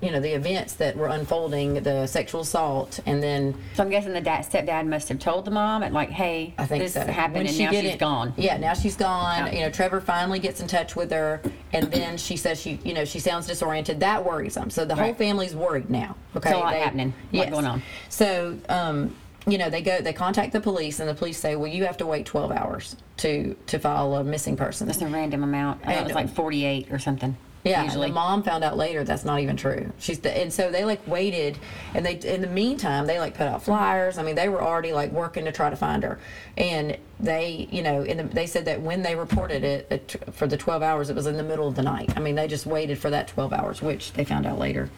you 0.00 0.10
know, 0.10 0.18
the 0.20 0.32
events 0.32 0.74
that 0.74 0.96
were 0.96 1.08
unfolding, 1.08 1.74
the 1.82 2.06
sexual 2.06 2.40
assault, 2.40 3.00
and 3.04 3.22
then 3.22 3.54
So 3.74 3.82
I'm 3.82 3.90
guessing 3.90 4.12
the 4.14 4.20
dad, 4.20 4.44
stepdad 4.46 4.86
must 4.86 5.08
have 5.10 5.18
told 5.18 5.44
the 5.44 5.50
mom, 5.50 5.82
and 5.82 5.92
like, 5.94 6.08
hey, 6.10 6.54
I 6.56 6.64
think 6.66 6.82
this 6.84 6.94
so. 6.94 7.04
happened, 7.04 7.34
When 7.36 7.46
and 7.46 7.54
she 7.54 7.64
now 7.64 7.70
she's 7.70 7.82
didn't- 7.82 8.00
gone. 8.00 8.32
Yeah, 8.36 8.56
now 8.56 8.72
she's 8.74 8.96
gone. 8.96 9.46
Yeah. 9.46 9.52
You 9.52 9.60
know, 9.60 9.70
Trevor 9.70 10.00
finally 10.00 10.38
gets 10.38 10.60
in 10.60 10.66
touch 10.68 10.96
with 10.96 11.10
her, 11.10 11.42
and 11.72 11.90
then 11.92 12.16
she 12.16 12.36
says 12.36 12.60
she, 12.60 12.78
you 12.82 12.94
know, 12.94 13.04
she 13.04 13.18
sounds 13.18 13.46
disoriented. 13.46 14.00
That 14.00 14.24
worries 14.24 14.54
them. 14.54 14.70
So 14.70 14.84
the 14.86 14.94
whole 14.96 15.12
family's 15.14 15.54
worried 15.54 15.90
now. 15.90 16.16
Okay, 16.34 16.50
So 16.50 16.56
a 16.56 16.60
lot 16.60 16.74
happening, 16.74 17.12
yes. 17.30 17.50
going 17.50 17.66
on. 17.66 17.82
So, 18.08 18.56
um, 18.70 19.14
you 19.46 19.58
know, 19.58 19.68
they 19.68 19.82
go, 19.82 20.00
they 20.00 20.12
contact 20.12 20.52
the 20.52 20.60
police, 20.60 21.00
and 21.00 21.08
the 21.08 21.14
police 21.14 21.38
say, 21.38 21.56
"Well, 21.56 21.66
you 21.70 21.84
have 21.84 21.96
to 21.98 22.06
wait 22.06 22.24
12 22.26 22.52
hours 22.52 22.96
to 23.18 23.54
to 23.68 23.78
file 23.78 24.14
a 24.16 24.24
missing 24.24 24.56
person." 24.56 24.86
That's 24.86 25.00
a 25.02 25.06
random 25.08 25.42
amount. 25.42 25.80
I 25.84 25.94
thought 25.94 26.00
it 26.02 26.04
was 26.06 26.14
like 26.14 26.34
48 26.34 26.88
or 26.92 26.98
something. 26.98 27.36
Yeah, 27.62 27.84
Usually. 27.84 28.08
the 28.08 28.14
mom 28.14 28.42
found 28.42 28.64
out 28.64 28.78
later 28.78 29.04
that's 29.04 29.24
not 29.24 29.40
even 29.40 29.54
true. 29.56 29.92
She's 29.98 30.18
the, 30.20 30.34
and 30.34 30.50
so 30.50 30.70
they 30.70 30.86
like 30.86 31.06
waited, 31.06 31.58
and 31.94 32.06
they 32.06 32.14
in 32.14 32.40
the 32.40 32.46
meantime 32.46 33.06
they 33.06 33.18
like 33.20 33.34
put 33.34 33.46
out 33.46 33.62
flyers. 33.62 34.16
I 34.16 34.22
mean, 34.22 34.34
they 34.34 34.48
were 34.48 34.62
already 34.62 34.94
like 34.94 35.12
working 35.12 35.44
to 35.44 35.52
try 35.52 35.68
to 35.68 35.76
find 35.76 36.02
her, 36.02 36.18
and 36.56 36.96
they 37.18 37.68
you 37.70 37.82
know 37.82 38.02
in 38.02 38.16
the, 38.16 38.22
they 38.24 38.46
said 38.46 38.64
that 38.64 38.80
when 38.80 39.02
they 39.02 39.14
reported 39.14 39.62
it 39.62 40.16
for 40.32 40.46
the 40.46 40.56
twelve 40.56 40.82
hours, 40.82 41.10
it 41.10 41.16
was 41.16 41.26
in 41.26 41.36
the 41.36 41.42
middle 41.42 41.68
of 41.68 41.74
the 41.74 41.82
night. 41.82 42.16
I 42.16 42.20
mean, 42.20 42.34
they 42.34 42.48
just 42.48 42.64
waited 42.64 42.98
for 42.98 43.10
that 43.10 43.28
twelve 43.28 43.52
hours, 43.52 43.82
which 43.82 44.14
they 44.14 44.24
found 44.24 44.46
out 44.46 44.58
later 44.58 44.88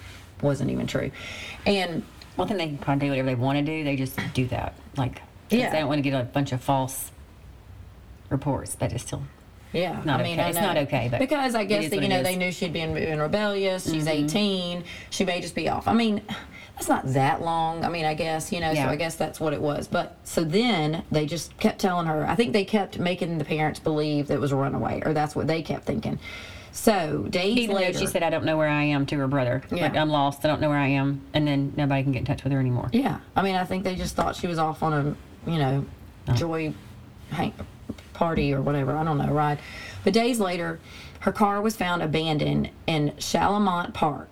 wasn't 0.41 0.71
even 0.71 0.87
true, 0.87 1.11
and 1.67 2.05
One 2.37 2.47
thing 2.49 2.59
they 2.59 2.67
can 2.69 2.79
probably 2.79 3.07
do 3.07 3.11
whatever 3.11 3.27
they 3.29 3.35
want 3.35 3.59
to 3.59 3.63
do. 3.65 3.83
They 3.85 3.97
just 3.97 4.19
do 4.35 4.47
that. 4.47 4.75
Like, 4.97 5.21
Yeah. 5.51 5.71
they 5.71 5.81
don't 5.81 5.89
want 5.89 5.99
to 5.99 6.09
get 6.09 6.19
a 6.21 6.25
bunch 6.25 6.53
of 6.53 6.63
false 6.63 7.11
reports, 8.31 8.77
but 8.77 8.93
it's 8.93 9.03
still. 9.03 9.23
Yeah, 9.73 10.03
Not 10.05 10.21
I 10.21 10.23
mean, 10.23 10.33
okay. 10.39 10.43
I 10.43 10.49
It's 10.51 10.59
not 10.59 10.77
okay, 10.77 11.09
but 11.11 11.19
because 11.19 11.55
I 11.55 11.65
guess 11.65 11.89
that 11.91 12.03
you 12.03 12.09
know. 12.09 12.17
Mm-hmm. 12.17 12.25
they 12.25 12.37
knew 12.37 12.53
she'd 12.53 12.73
been, 12.73 12.95
rebellious. 13.19 13.91
She's 13.91 14.07
18. 14.07 14.85
She 15.11 15.25
may 15.25 15.41
just 15.41 15.55
be 15.55 15.69
off. 15.69 15.89
I 15.89 15.95
mean, 15.95 16.21
that's 16.75 16.89
not 16.89 17.07
that 17.15 17.41
long. 17.43 17.85
I 17.85 17.89
mean, 17.89 18.05
I 18.05 18.15
guess 18.15 18.53
you 18.53 18.61
know. 18.61 18.71
Yeah. 18.73 18.85
So 18.87 18.91
I 18.91 18.97
guess 18.97 19.15
that's 19.17 19.41
what 19.41 19.53
it 19.53 19.61
was. 19.61 19.89
But 19.89 20.17
so 20.25 20.45
then 20.45 21.03
they 21.11 21.27
just 21.27 21.57
kept 21.59 21.79
telling 21.81 22.07
her. 22.07 22.27
I 22.27 22.35
think 22.35 22.53
they 22.53 22.65
kept 22.65 22.99
making 22.99 23.39
the 23.39 23.45
parents 23.45 23.81
believe 23.81 24.29
that 24.29 24.35
it 24.35 24.41
was 24.41 24.53
a 24.53 24.57
runaway, 24.57 25.03
or 25.07 25.13
that's 25.15 25.35
what 25.35 25.47
they 25.47 25.63
kept 25.63 25.85
thinking. 25.85 26.19
So 26.75 27.27
days 27.29 27.57
Even 27.59 27.77
later, 27.77 27.99
she 27.99 28.07
said, 28.07 28.23
"I 28.23 28.31
don't 28.31 28.45
know 28.47 28.57
where 28.57 28.69
I 28.69 28.85
am" 28.85 29.05
to 29.07 29.17
her 29.19 29.29
brother, 29.29 29.63
Yeah. 29.71 29.83
like 29.83 29.97
I'm 29.97 30.09
lost, 30.09 30.45
I 30.45 30.49
don't 30.49 30.61
know 30.61 30.71
where 30.71 30.79
I 30.79 30.89
am, 30.89 31.21
and 31.35 31.47
then 31.47 31.73
nobody 31.77 32.03
can 32.03 32.13
get 32.13 32.21
in 32.21 32.25
touch 32.25 32.45
with 32.45 32.53
her 32.53 32.59
anymore. 32.61 32.89
Yeah, 32.93 33.19
I 33.37 33.43
mean, 33.43 33.57
I 33.57 33.65
think 33.65 33.85
they 33.85 33.95
just 33.95 34.17
thought 34.17 34.37
she 34.37 34.47
was 34.47 34.59
off 34.59 34.83
on 34.83 34.93
a, 34.95 35.51
you 35.51 35.59
know, 35.59 35.85
Oh. 36.29 36.33
joy 36.35 36.73
hang- 37.31 37.53
party 38.23 38.55
or 38.55 38.63
whatever. 38.63 38.97
I 38.97 39.03
don't 39.03 39.19
know, 39.19 39.33
right? 39.33 39.59
But 40.05 40.13
days 40.13 40.39
later, 40.39 40.79
her 41.21 41.33
car 41.33 41.61
was 41.61 41.75
found 41.75 42.03
abandoned 42.03 42.71
in 42.87 43.11
Shalamont 43.19 43.95
Park. 43.95 44.29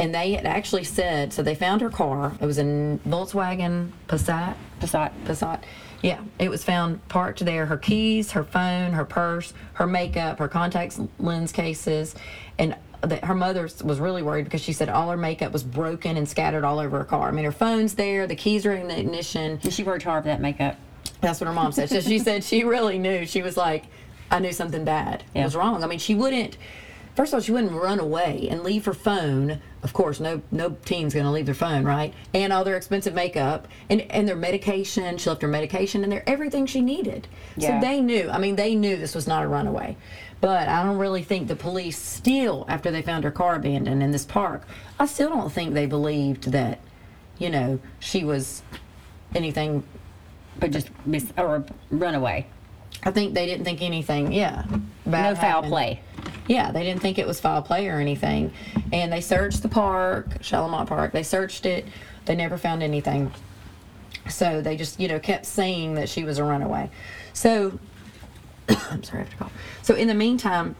And 0.00 0.12
they 0.12 0.32
had 0.32 0.46
actually 0.46 0.82
said, 0.82 1.32
so 1.32 1.44
they 1.44 1.54
found 1.54 1.80
her 1.80 1.90
car. 1.90 2.32
It 2.40 2.46
was 2.46 2.58
a 2.58 2.64
Volkswagen 3.06 3.92
Passat. 4.08 4.54
Passat. 4.80 5.12
Passat. 5.24 5.62
Yeah, 6.02 6.20
it 6.40 6.50
was 6.50 6.64
found 6.64 7.06
parked 7.08 7.44
there. 7.44 7.66
Her 7.66 7.76
keys, 7.76 8.32
her 8.32 8.42
phone, 8.42 8.92
her 8.94 9.04
purse, 9.04 9.54
her 9.74 9.86
makeup, 9.86 10.40
her 10.40 10.48
contacts 10.48 11.00
lens 11.20 11.52
cases, 11.52 12.16
and 12.58 12.76
that 13.02 13.24
her 13.24 13.34
mother 13.34 13.68
was 13.84 14.00
really 14.00 14.22
worried 14.22 14.44
because 14.44 14.60
she 14.60 14.72
said 14.72 14.88
all 14.88 15.08
her 15.10 15.16
makeup 15.16 15.52
was 15.52 15.62
broken 15.62 16.16
and 16.16 16.28
scattered 16.28 16.64
all 16.64 16.80
over 16.80 16.98
her 16.98 17.04
car. 17.04 17.28
I 17.28 17.30
mean, 17.30 17.44
her 17.44 17.52
phone's 17.52 17.94
there, 17.94 18.26
the 18.26 18.36
keys 18.36 18.66
are 18.66 18.72
in 18.72 18.88
the 18.88 18.98
ignition. 18.98 19.60
And 19.62 19.72
she 19.72 19.84
worked 19.84 20.02
hard 20.02 20.24
for 20.24 20.28
that 20.28 20.40
makeup. 20.40 20.76
That's 21.20 21.40
what 21.40 21.46
her 21.48 21.52
mom 21.52 21.72
said. 21.72 21.88
So 21.88 22.00
she 22.00 22.18
said 22.18 22.44
she 22.44 22.64
really 22.64 22.98
knew. 22.98 23.26
She 23.26 23.42
was 23.42 23.56
like, 23.56 23.86
I 24.30 24.38
knew 24.38 24.52
something 24.52 24.84
bad 24.84 25.24
Yeah. 25.34 25.44
was 25.44 25.56
wrong. 25.56 25.82
I 25.82 25.86
mean, 25.86 25.98
she 25.98 26.14
wouldn't. 26.14 26.56
First 27.16 27.32
of 27.32 27.38
all, 27.38 27.40
she 27.40 27.50
wouldn't 27.50 27.72
run 27.72 27.98
away 27.98 28.46
and 28.48 28.62
leave 28.62 28.84
her 28.84 28.94
phone. 28.94 29.60
Of 29.82 29.92
course, 29.92 30.20
no 30.20 30.40
no 30.52 30.76
teen's 30.84 31.14
gonna 31.14 31.32
leave 31.32 31.46
their 31.46 31.54
phone, 31.54 31.84
right? 31.84 32.14
And 32.32 32.52
all 32.52 32.62
their 32.62 32.76
expensive 32.76 33.14
makeup 33.14 33.66
and 33.90 34.02
and 34.02 34.28
their 34.28 34.36
medication. 34.36 35.18
She 35.18 35.28
left 35.28 35.42
her 35.42 35.48
medication 35.48 36.04
and 36.04 36.12
their 36.12 36.22
everything 36.28 36.66
she 36.66 36.80
needed. 36.80 37.26
Yeah. 37.56 37.80
So 37.80 37.86
they 37.86 38.00
knew. 38.00 38.30
I 38.30 38.38
mean, 38.38 38.54
they 38.54 38.76
knew 38.76 38.96
this 38.96 39.16
was 39.16 39.26
not 39.26 39.42
a 39.42 39.48
runaway. 39.48 39.96
But 40.40 40.68
I 40.68 40.84
don't 40.84 40.98
really 40.98 41.24
think 41.24 41.48
the 41.48 41.56
police 41.56 41.98
still, 41.98 42.64
after 42.68 42.92
they 42.92 43.02
found 43.02 43.24
her 43.24 43.32
car 43.32 43.56
abandoned 43.56 44.00
in 44.04 44.12
this 44.12 44.24
park, 44.24 44.62
I 45.00 45.06
still 45.06 45.30
don't 45.30 45.52
think 45.52 45.74
they 45.74 45.86
believed 45.86 46.52
that, 46.52 46.78
you 47.38 47.50
know, 47.50 47.80
she 47.98 48.22
was 48.22 48.62
anything 49.34 49.82
But 50.58 50.70
just 50.70 50.88
miss 51.06 51.32
or 51.36 51.64
runaway. 51.90 52.46
I 53.04 53.10
think 53.10 53.34
they 53.34 53.46
didn't 53.46 53.64
think 53.64 53.80
anything, 53.80 54.32
yeah. 54.32 54.64
No 55.06 55.34
foul 55.34 55.34
happened. 55.34 55.70
play. 55.70 56.00
Yeah, 56.48 56.72
they 56.72 56.82
didn't 56.82 57.00
think 57.00 57.18
it 57.18 57.26
was 57.26 57.38
foul 57.38 57.62
play 57.62 57.88
or 57.88 58.00
anything. 58.00 58.52
And 58.92 59.12
they 59.12 59.20
searched 59.20 59.62
the 59.62 59.68
park, 59.68 60.28
Shalamont 60.40 60.86
Park. 60.88 61.12
They 61.12 61.22
searched 61.22 61.64
it. 61.66 61.86
They 62.24 62.34
never 62.34 62.58
found 62.58 62.82
anything. 62.82 63.32
So 64.28 64.60
they 64.60 64.76
just, 64.76 64.98
you 64.98 65.08
know, 65.08 65.20
kept 65.20 65.46
saying 65.46 65.94
that 65.94 66.08
she 66.08 66.24
was 66.24 66.38
a 66.38 66.44
runaway. 66.44 66.90
So, 67.34 67.78
I'm 68.68 69.02
sorry, 69.02 69.20
I 69.20 69.24
have 69.24 69.30
to 69.30 69.36
cough. 69.36 69.52
So 69.82 69.94
in 69.94 70.08
the 70.08 70.14
meantime, 70.14 70.74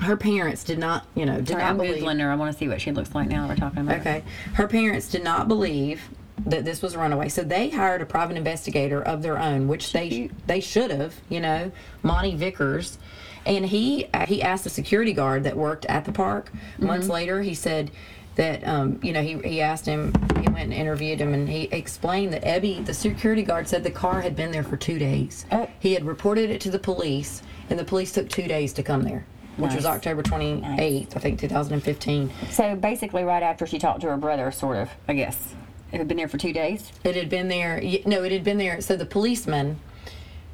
her 0.00 0.16
parents 0.16 0.64
did 0.64 0.78
not, 0.78 1.06
you 1.14 1.26
know, 1.26 1.36
did 1.36 1.48
Sorry, 1.48 1.62
not 1.62 1.70
I'm 1.70 1.76
believe. 1.76 2.02
googling 2.02 2.20
her. 2.20 2.30
I 2.30 2.34
want 2.36 2.52
to 2.52 2.58
see 2.58 2.68
what 2.68 2.80
she 2.80 2.92
looks 2.92 3.14
like 3.14 3.28
now. 3.28 3.42
that 3.42 3.48
We're 3.48 3.56
talking 3.56 3.80
about. 3.80 4.00
Okay. 4.00 4.22
Her 4.54 4.66
parents 4.68 5.08
did 5.10 5.22
not 5.24 5.48
believe 5.48 6.00
that 6.44 6.64
this 6.64 6.82
was 6.82 6.94
a 6.94 6.98
runaway, 6.98 7.28
so 7.28 7.42
they 7.42 7.70
hired 7.70 8.02
a 8.02 8.06
private 8.06 8.36
investigator 8.36 9.02
of 9.02 9.22
their 9.22 9.38
own, 9.38 9.68
which 9.68 9.92
they 9.92 10.30
they 10.46 10.60
should 10.60 10.90
have, 10.90 11.14
you 11.28 11.40
know, 11.40 11.72
Monty 12.02 12.34
Vickers, 12.34 12.98
and 13.46 13.64
he 13.66 14.06
uh, 14.12 14.26
he 14.26 14.42
asked 14.42 14.64
the 14.64 14.70
security 14.70 15.12
guard 15.12 15.44
that 15.44 15.56
worked 15.56 15.86
at 15.86 16.04
the 16.04 16.12
park. 16.12 16.52
Months 16.78 17.08
later, 17.08 17.42
he 17.42 17.54
said 17.54 17.90
that 18.34 18.66
um, 18.66 19.00
you 19.02 19.12
know 19.12 19.22
he 19.22 19.38
he 19.38 19.60
asked 19.60 19.86
him, 19.86 20.12
he 20.40 20.48
went 20.48 20.58
and 20.58 20.72
interviewed 20.74 21.20
him, 21.20 21.32
and 21.32 21.48
he 21.48 21.64
explained 21.72 22.32
that 22.32 22.44
Ebby, 22.44 22.84
the 22.84 22.94
security 22.94 23.42
guard, 23.42 23.66
said 23.66 23.82
the 23.82 23.90
car 23.90 24.20
had 24.20 24.36
been 24.36 24.52
there 24.52 24.64
for 24.64 24.76
two 24.76 24.98
days. 24.98 25.46
Oh. 25.50 25.68
He 25.80 25.94
had 25.94 26.04
reported 26.04 26.50
it 26.50 26.60
to 26.62 26.70
the 26.70 26.78
police, 26.78 27.42
and 27.70 27.78
the 27.78 27.84
police 27.84 28.12
took 28.12 28.28
two 28.28 28.46
days 28.46 28.72
to 28.74 28.82
come 28.82 29.02
there. 29.02 29.24
Which 29.56 29.72
was 29.72 29.86
October 29.86 30.22
28th, 30.22 31.16
I 31.16 31.18
think, 31.18 31.40
2015. 31.40 32.30
So 32.50 32.76
basically, 32.76 33.24
right 33.24 33.42
after 33.42 33.66
she 33.66 33.78
talked 33.78 34.02
to 34.02 34.08
her 34.08 34.18
brother, 34.18 34.50
sort 34.50 34.76
of, 34.76 34.90
I 35.08 35.14
guess. 35.14 35.54
It 35.92 35.98
had 35.98 36.08
been 36.08 36.16
there 36.16 36.28
for 36.28 36.38
two 36.38 36.52
days. 36.52 36.90
It 37.04 37.14
had 37.16 37.28
been 37.28 37.48
there. 37.48 37.80
No, 38.04 38.22
it 38.24 38.32
had 38.32 38.44
been 38.44 38.58
there. 38.58 38.80
So 38.80 38.96
the 38.96 39.06
policeman, 39.06 39.78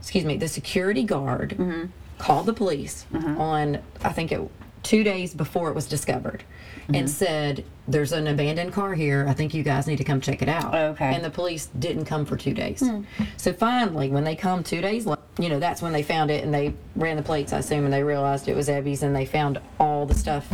excuse 0.01 0.25
me, 0.25 0.37
the 0.37 0.49
security 0.49 1.03
guard 1.05 1.51
Mm-hmm. 1.59 1.87
called 2.19 2.47
the 2.47 2.53
police 2.53 3.07
on 3.13 3.79
I 4.05 4.13
think 4.13 4.31
it 4.33 4.41
two 4.83 5.05
days 5.05 5.33
before 5.35 5.69
it 5.69 5.75
was 5.75 5.87
discovered, 5.87 6.43
Mm-hmm. 6.83 6.95
and 6.97 7.09
said, 7.11 7.65
"There's 7.87 8.11
an 8.11 8.27
abandoned 8.27 8.73
car 8.73 8.93
here. 8.95 9.25
I 9.29 9.35
think 9.35 9.55
you 9.55 9.63
guys 9.63 9.87
need 9.87 9.99
to 9.99 10.05
come 10.05 10.21
check 10.21 10.43
it 10.43 10.49
out." 10.49 10.75
Okay. 10.75 11.15
And 11.15 11.25
the 11.25 11.31
police 11.31 11.67
didn't 11.79 12.07
come 12.07 12.25
for 12.27 12.37
two 12.37 12.53
days. 12.55 12.83
So 13.37 13.53
finally, 13.53 14.09
when 14.11 14.25
they 14.25 14.35
come 14.35 14.65
two 14.65 14.81
days, 14.81 15.07
later, 15.07 15.23
you 15.39 15.49
know, 15.49 15.61
that's 15.61 15.81
when 15.81 15.93
they 15.93 16.03
found 16.03 16.33
it, 16.33 16.43
and 16.43 16.53
they 16.53 16.75
ran 16.97 17.17
the 17.17 17.23
plates, 17.23 17.53
I 17.53 17.59
assume, 17.59 17.85
and 17.85 17.93
they 17.95 18.03
realized 18.03 18.49
it 18.49 18.57
was 18.57 18.69
Ebby's, 18.69 19.05
and 19.05 19.15
they 19.15 19.25
found 19.27 19.61
all 19.79 20.07
the 20.07 20.15
stuff, 20.15 20.53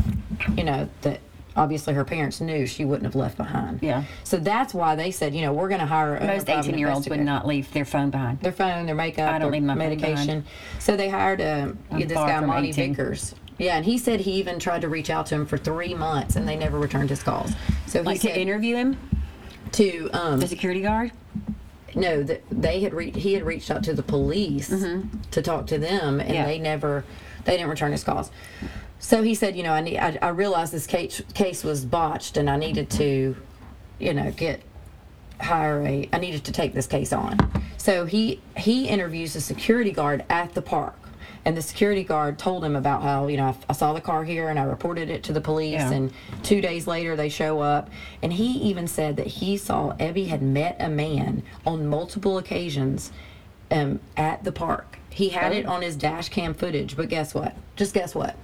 you 0.55 0.65
know, 0.65 0.87
that 1.01 1.21
obviously 1.59 1.93
her 1.93 2.05
parents 2.05 2.41
knew 2.41 2.67
she 2.67 2.85
wouldn't 2.85 3.05
have 3.05 3.17
left 3.17 3.37
behind. 3.37 3.81
Yeah. 3.83 4.05
So 4.25 4.39
that's 4.39 4.73
why 4.73 4.95
they 4.95 5.11
said, 5.11 5.35
you 5.35 5.43
know, 5.43 5.53
we're 5.53 5.69
going 5.69 5.81
to 5.81 5.87
hire 5.87 6.17
a 6.17 6.25
Most 6.27 6.49
18 6.49 6.79
year 6.79 6.91
olds 6.91 7.09
would 7.09 7.21
not 7.21 7.47
leave 7.47 7.71
their 7.73 7.85
phone 7.85 8.11
behind. 8.11 8.41
their 8.41 8.53
phone, 8.53 8.87
their 8.87 8.95
makeup, 8.95 9.33
I 9.35 9.39
don't 9.39 9.51
leave 9.53 9.63
my 9.63 9.73
phone 9.75 9.79
medication. 9.79 10.45
So 10.79 10.97
they 10.97 11.09
hired 11.11 11.41
um, 11.43 11.79
this 11.91 12.13
guy, 12.13 12.41
Monty 12.41 12.69
18. 12.71 12.95
Vickers. 12.95 13.35
Yeah, 13.59 13.77
and 13.77 13.85
he 13.85 13.99
said 13.99 14.21
he 14.21 14.33
even 14.35 14.61
tried 14.61 14.83
to 14.83 14.89
reach 14.89 15.11
out 15.11 15.27
to 15.27 15.35
him 15.35 15.45
for 15.45 15.59
three 15.59 15.93
months, 15.93 16.37
and 16.37 16.47
they 16.49 16.55
never 16.55 16.79
returned 16.79 17.11
his 17.11 17.25
calls. 17.25 17.51
So 17.89 18.01
he 18.03 18.07
Like 18.07 18.21
said 18.21 18.35
to 18.35 18.41
interview 18.41 18.77
him, 18.77 18.97
to 19.73 20.09
um, 20.13 20.39
the 20.39 20.47
security 20.47 20.81
guard. 20.81 21.11
no, 21.97 22.23
that 22.23 22.43
they 22.53 22.81
had 22.83 22.95
re- 22.95 23.11
he 23.11 23.33
had 23.35 23.43
reached 23.45 23.69
out 23.73 23.83
to 23.85 23.95
the 23.95 24.03
police 24.05 24.69
to 25.33 25.43
talk 25.43 25.67
to 25.67 25.79
them, 25.79 26.21
and 26.21 26.29
Mm-hmm. 26.29 26.33
Yeah. 26.35 26.47
they 26.47 26.59
never 26.61 27.05
they 27.47 27.57
didn't 27.57 27.69
return 27.71 27.91
his 27.91 28.05
calls. 28.05 28.31
So 28.99 29.23
he 29.23 29.35
said, 29.35 29.57
you 29.57 29.63
know, 29.63 29.73
I 29.73 29.81
need 29.81 29.99
I, 29.99 30.19
I 30.21 30.29
realized 30.29 30.73
this 30.73 30.87
case 30.87 31.23
case 31.35 31.65
was 31.65 31.85
botched, 31.85 32.37
and 32.37 32.51
I 32.51 32.57
needed 32.57 32.91
to, 32.91 33.37
you 33.99 34.15
know, 34.15 34.31
get 34.33 34.63
hire 35.41 35.83
a 35.83 36.09
I 36.13 36.19
needed 36.19 36.45
to 36.45 36.53
take 36.53 36.75
this 36.75 36.87
case 36.87 37.13
on. 37.13 37.39
So 37.77 38.07
he 38.07 38.41
he 38.57 38.89
interviews 38.89 39.37
a 39.37 39.41
security 39.41 39.93
guard 39.93 40.25
at 40.29 40.55
the 40.55 40.63
park. 40.63 40.97
And 41.45 41.57
the 41.57 41.63
security 41.63 42.05
guard 42.05 42.39
told 42.39 42.63
him 42.63 42.77
about 42.77 43.03
how, 43.03 43.29
you 43.29 43.39
know, 43.39 43.47
I, 43.47 43.57
I 43.71 43.73
saw 43.73 43.95
the 43.95 44.03
car 44.03 44.23
here 44.23 44.49
and 44.49 44.59
I 44.59 44.65
reported 44.65 45.09
it 45.09 45.23
to 45.23 45.33
the 45.33 45.41
police. 45.41 45.75
Yeah. 45.75 45.93
And 45.93 46.13
two 46.43 46.61
days 46.61 46.87
later, 46.87 47.17
they 47.17 47.31
show 47.31 47.61
up. 47.61 47.89
And 48.23 48.33
he 48.33 48.59
even 48.69 48.87
said 48.87 49.17
that 49.17 49.27
he 49.27 49.57
saw 49.57 49.95
Ebby 49.95 50.27
had 50.27 50.43
met 50.43 50.77
a 50.79 50.91
man 50.91 51.43
on 51.65 51.87
multiple 51.87 52.37
occasions 52.37 53.13
um, 53.71 54.01
at 54.17 54.45
the 54.45 54.53
park. 54.53 54.99
He 55.09 55.31
had 55.31 55.53
it 55.53 55.65
on 55.65 55.81
his 55.81 55.97
dash 55.97 56.29
cam 56.29 56.53
footage, 56.53 56.97
but 56.97 57.09
guess 57.09 57.33
what? 57.33 57.57
Just 57.77 57.95
guess 57.95 58.15
what? 58.15 58.37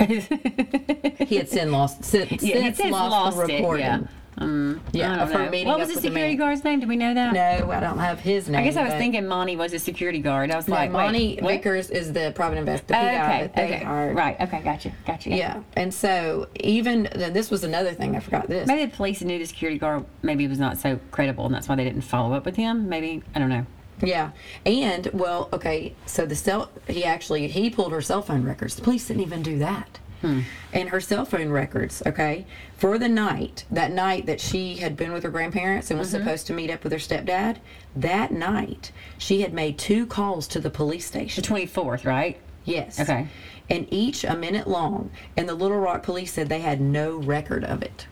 He 0.00 1.36
had 1.36 1.48
since 1.48 1.70
lost, 1.70 2.04
since, 2.04 2.30
Yeah, 2.42 2.54
since 2.54 2.76
since 2.78 2.90
lost, 2.92 3.36
lost 3.36 3.46
the 3.46 3.52
it, 3.54 3.56
recording. 3.58 3.84
yeah. 3.86 4.00
Um, 4.38 4.80
Yeah, 4.92 5.12
I 5.12 5.16
don't 5.18 5.32
know. 5.32 5.50
meeting 5.50 5.68
What 5.68 5.78
was 5.80 5.88
the 5.88 5.94
with 5.96 6.02
the 6.02 6.08
security 6.08 6.36
guard's 6.36 6.64
name? 6.64 6.80
Do 6.80 6.86
we 6.86 6.96
know 6.96 7.12
that? 7.12 7.34
No, 7.34 7.70
I 7.70 7.80
don't 7.80 7.98
have 7.98 8.20
his 8.20 8.48
name. 8.48 8.60
I 8.60 8.64
guess 8.64 8.76
I 8.76 8.84
was 8.84 8.94
thinking 8.94 9.26
Monty 9.26 9.56
was 9.56 9.74
a 9.74 9.78
security 9.78 10.20
guard. 10.20 10.50
I 10.50 10.56
was 10.56 10.66
No, 10.68 10.76
like, 10.76 10.90
Monty 10.90 11.38
wait. 11.42 11.56
Vickers 11.58 11.90
is 11.90 12.12
the 12.12 12.32
private 12.34 12.56
Oh, 12.56 12.60
investigator. 12.60 13.22
okay, 13.22 13.50
okay, 13.74 13.84
hired. 13.84 14.16
right, 14.16 14.40
okay, 14.40 14.60
gotcha, 14.62 14.92
gotcha. 15.06 15.30
Yeah, 15.30 15.62
and 15.74 15.92
so 15.92 16.48
even 16.60 17.08
then, 17.14 17.32
this 17.34 17.50
was 17.50 17.64
another 17.64 17.92
thing 17.92 18.16
I 18.16 18.20
forgot. 18.20 18.48
This 18.48 18.66
Maybe 18.66 18.86
the 18.90 18.96
police 18.96 19.20
knew 19.20 19.38
the 19.38 19.44
security 19.44 19.78
guard 19.78 20.06
maybe 20.22 20.46
was 20.46 20.58
not 20.58 20.78
so 20.78 20.98
credible, 21.10 21.44
and 21.44 21.54
that's 21.54 21.68
why 21.68 21.74
they 21.74 21.84
didn't 21.84 22.02
follow 22.02 22.32
up 22.34 22.46
with 22.46 22.56
him. 22.56 22.88
Maybe 22.88 23.22
I 23.34 23.38
don't 23.40 23.50
know. 23.50 23.66
Yeah, 24.02 24.30
and 24.64 25.08
well, 25.12 25.48
okay, 25.52 25.94
so 26.06 26.26
the 26.26 26.36
cell 26.36 26.70
he 26.88 27.04
actually 27.04 27.48
he 27.48 27.70
pulled 27.70 27.92
her 27.92 28.00
cell 28.00 28.22
phone 28.22 28.44
records. 28.44 28.74
The 28.76 28.82
police 28.82 29.06
didn't 29.06 29.22
even 29.22 29.42
do 29.42 29.58
that. 29.58 29.98
Hmm. 30.20 30.40
And 30.72 30.90
her 30.90 31.00
cell 31.00 31.24
phone 31.24 31.48
records, 31.48 32.02
okay, 32.04 32.44
for 32.76 32.98
the 32.98 33.08
night, 33.08 33.64
that 33.70 33.90
night 33.90 34.26
that 34.26 34.38
she 34.38 34.76
had 34.76 34.94
been 34.94 35.12
with 35.12 35.22
her 35.22 35.30
grandparents 35.30 35.90
and 35.90 35.98
was 35.98 36.10
supposed 36.10 36.46
to 36.48 36.52
meet 36.52 36.70
up 36.70 36.84
with 36.84 36.92
her 36.92 36.98
stepdad, 36.98 37.56
that 37.96 38.30
night 38.30 38.92
she 39.16 39.40
had 39.40 39.54
made 39.54 39.78
two 39.78 40.04
calls 40.04 40.46
to 40.48 40.60
the 40.60 40.68
police 40.68 41.06
station. 41.06 41.40
The 41.40 41.46
twenty 41.46 41.66
fourth, 41.66 42.04
right? 42.04 42.38
Yes. 42.66 43.00
Okay. 43.00 43.28
And 43.70 43.86
each 43.90 44.24
a 44.24 44.36
minute 44.36 44.66
long. 44.66 45.10
And 45.36 45.48
the 45.48 45.54
Little 45.54 45.78
Rock 45.78 46.02
police 46.02 46.34
said 46.34 46.48
they 46.48 46.60
had 46.60 46.80
no 46.80 47.16
record 47.16 47.64
of 47.64 47.82
it. 47.82 48.06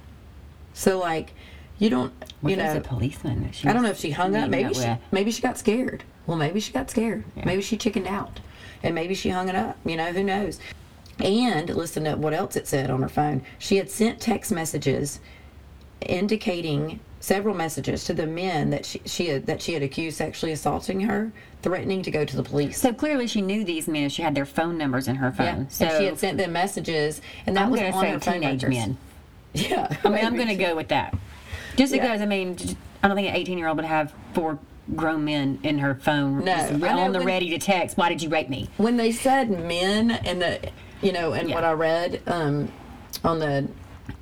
So 0.72 0.98
like, 0.98 1.34
you 1.78 1.90
don't, 1.90 2.12
you 2.42 2.56
know, 2.56 2.76
a 2.76 2.80
policeman? 2.80 3.50
I 3.64 3.72
don't 3.72 3.82
know 3.82 3.90
if 3.90 3.98
she 3.98 4.10
hung 4.10 4.34
up. 4.36 4.50
Maybe 4.50 4.74
she, 4.74 4.80
with? 4.80 4.98
maybe 5.12 5.30
she 5.30 5.42
got 5.42 5.58
scared. 5.58 6.04
Well, 6.26 6.36
maybe 6.36 6.60
she 6.60 6.72
got 6.72 6.90
scared. 6.90 7.24
Maybe 7.44 7.62
she 7.62 7.76
chickened 7.76 8.06
out, 8.06 8.40
and 8.82 8.94
maybe 8.94 9.14
she 9.14 9.30
hung 9.30 9.48
it 9.48 9.54
up. 9.54 9.76
You 9.84 9.96
know, 9.96 10.12
who 10.12 10.24
knows? 10.24 10.58
And 11.20 11.68
listen 11.70 12.04
to 12.04 12.16
what 12.16 12.34
else 12.34 12.56
it 12.56 12.68
said 12.68 12.90
on 12.90 13.02
her 13.02 13.08
phone. 13.08 13.42
She 13.58 13.76
had 13.76 13.90
sent 13.90 14.20
text 14.20 14.52
messages 14.52 15.20
indicating 16.00 17.00
several 17.20 17.54
messages 17.54 18.04
to 18.04 18.14
the 18.14 18.26
men 18.26 18.70
that 18.70 18.86
she, 18.86 19.00
she 19.04 19.26
had 19.26 19.46
that 19.46 19.60
she 19.60 19.74
had 19.74 19.82
accused 19.82 20.16
sexually 20.18 20.52
assaulting 20.52 21.00
her, 21.00 21.32
threatening 21.62 22.02
to 22.02 22.10
go 22.10 22.24
to 22.24 22.36
the 22.36 22.42
police. 22.42 22.80
So 22.80 22.92
clearly, 22.92 23.26
she 23.26 23.42
knew 23.42 23.64
these 23.64 23.88
men. 23.88 24.08
She 24.08 24.22
had 24.22 24.34
their 24.34 24.46
phone 24.46 24.78
numbers 24.78 25.08
in 25.08 25.16
her 25.16 25.32
phone. 25.32 25.46
Yeah, 25.46 25.68
So 25.68 25.84
and 25.86 25.98
she 25.98 26.04
had 26.04 26.18
sent 26.18 26.38
them 26.38 26.52
messages, 26.52 27.20
and 27.46 27.56
that 27.56 27.64
I'm 27.64 27.70
was 27.70 27.80
on 27.80 27.92
say 28.00 28.10
her 28.10 28.20
teenage 28.20 28.64
men. 28.64 28.96
Yeah, 29.54 29.96
I 30.04 30.08
mean, 30.10 30.24
I'm 30.24 30.36
going 30.36 30.48
to 30.48 30.54
go 30.54 30.76
with 30.76 30.88
that. 30.88 31.16
Just 31.78 31.94
Yeah. 31.94 32.02
because, 32.02 32.20
I 32.20 32.26
mean, 32.26 32.56
I 33.02 33.06
don't 33.08 33.16
think 33.16 33.28
an 33.28 33.36
18 33.36 33.56
year 33.56 33.68
old 33.68 33.76
would 33.76 33.86
have 33.86 34.12
four 34.34 34.58
grown 34.96 35.24
men 35.24 35.60
in 35.62 35.78
her 35.78 35.94
phone 35.94 36.44
No, 36.44 36.54
just 36.56 36.72
on 36.72 37.12
the 37.12 37.18
when- 37.20 37.26
ready 37.26 37.50
to 37.50 37.58
text. 37.58 37.96
Why 37.96 38.08
did 38.08 38.20
you 38.22 38.28
rape 38.28 38.48
me? 38.48 38.68
when 38.78 38.96
they 38.96 39.12
said 39.12 39.48
men 39.50 40.10
and 40.10 40.42
the 40.42 40.58
you 41.02 41.12
know 41.12 41.32
and 41.34 41.48
Yeah. 41.48 41.54
what 41.54 41.62
i 41.64 41.70
read 41.72 42.20
um 42.26 42.68
on 43.22 43.38
the 43.38 43.68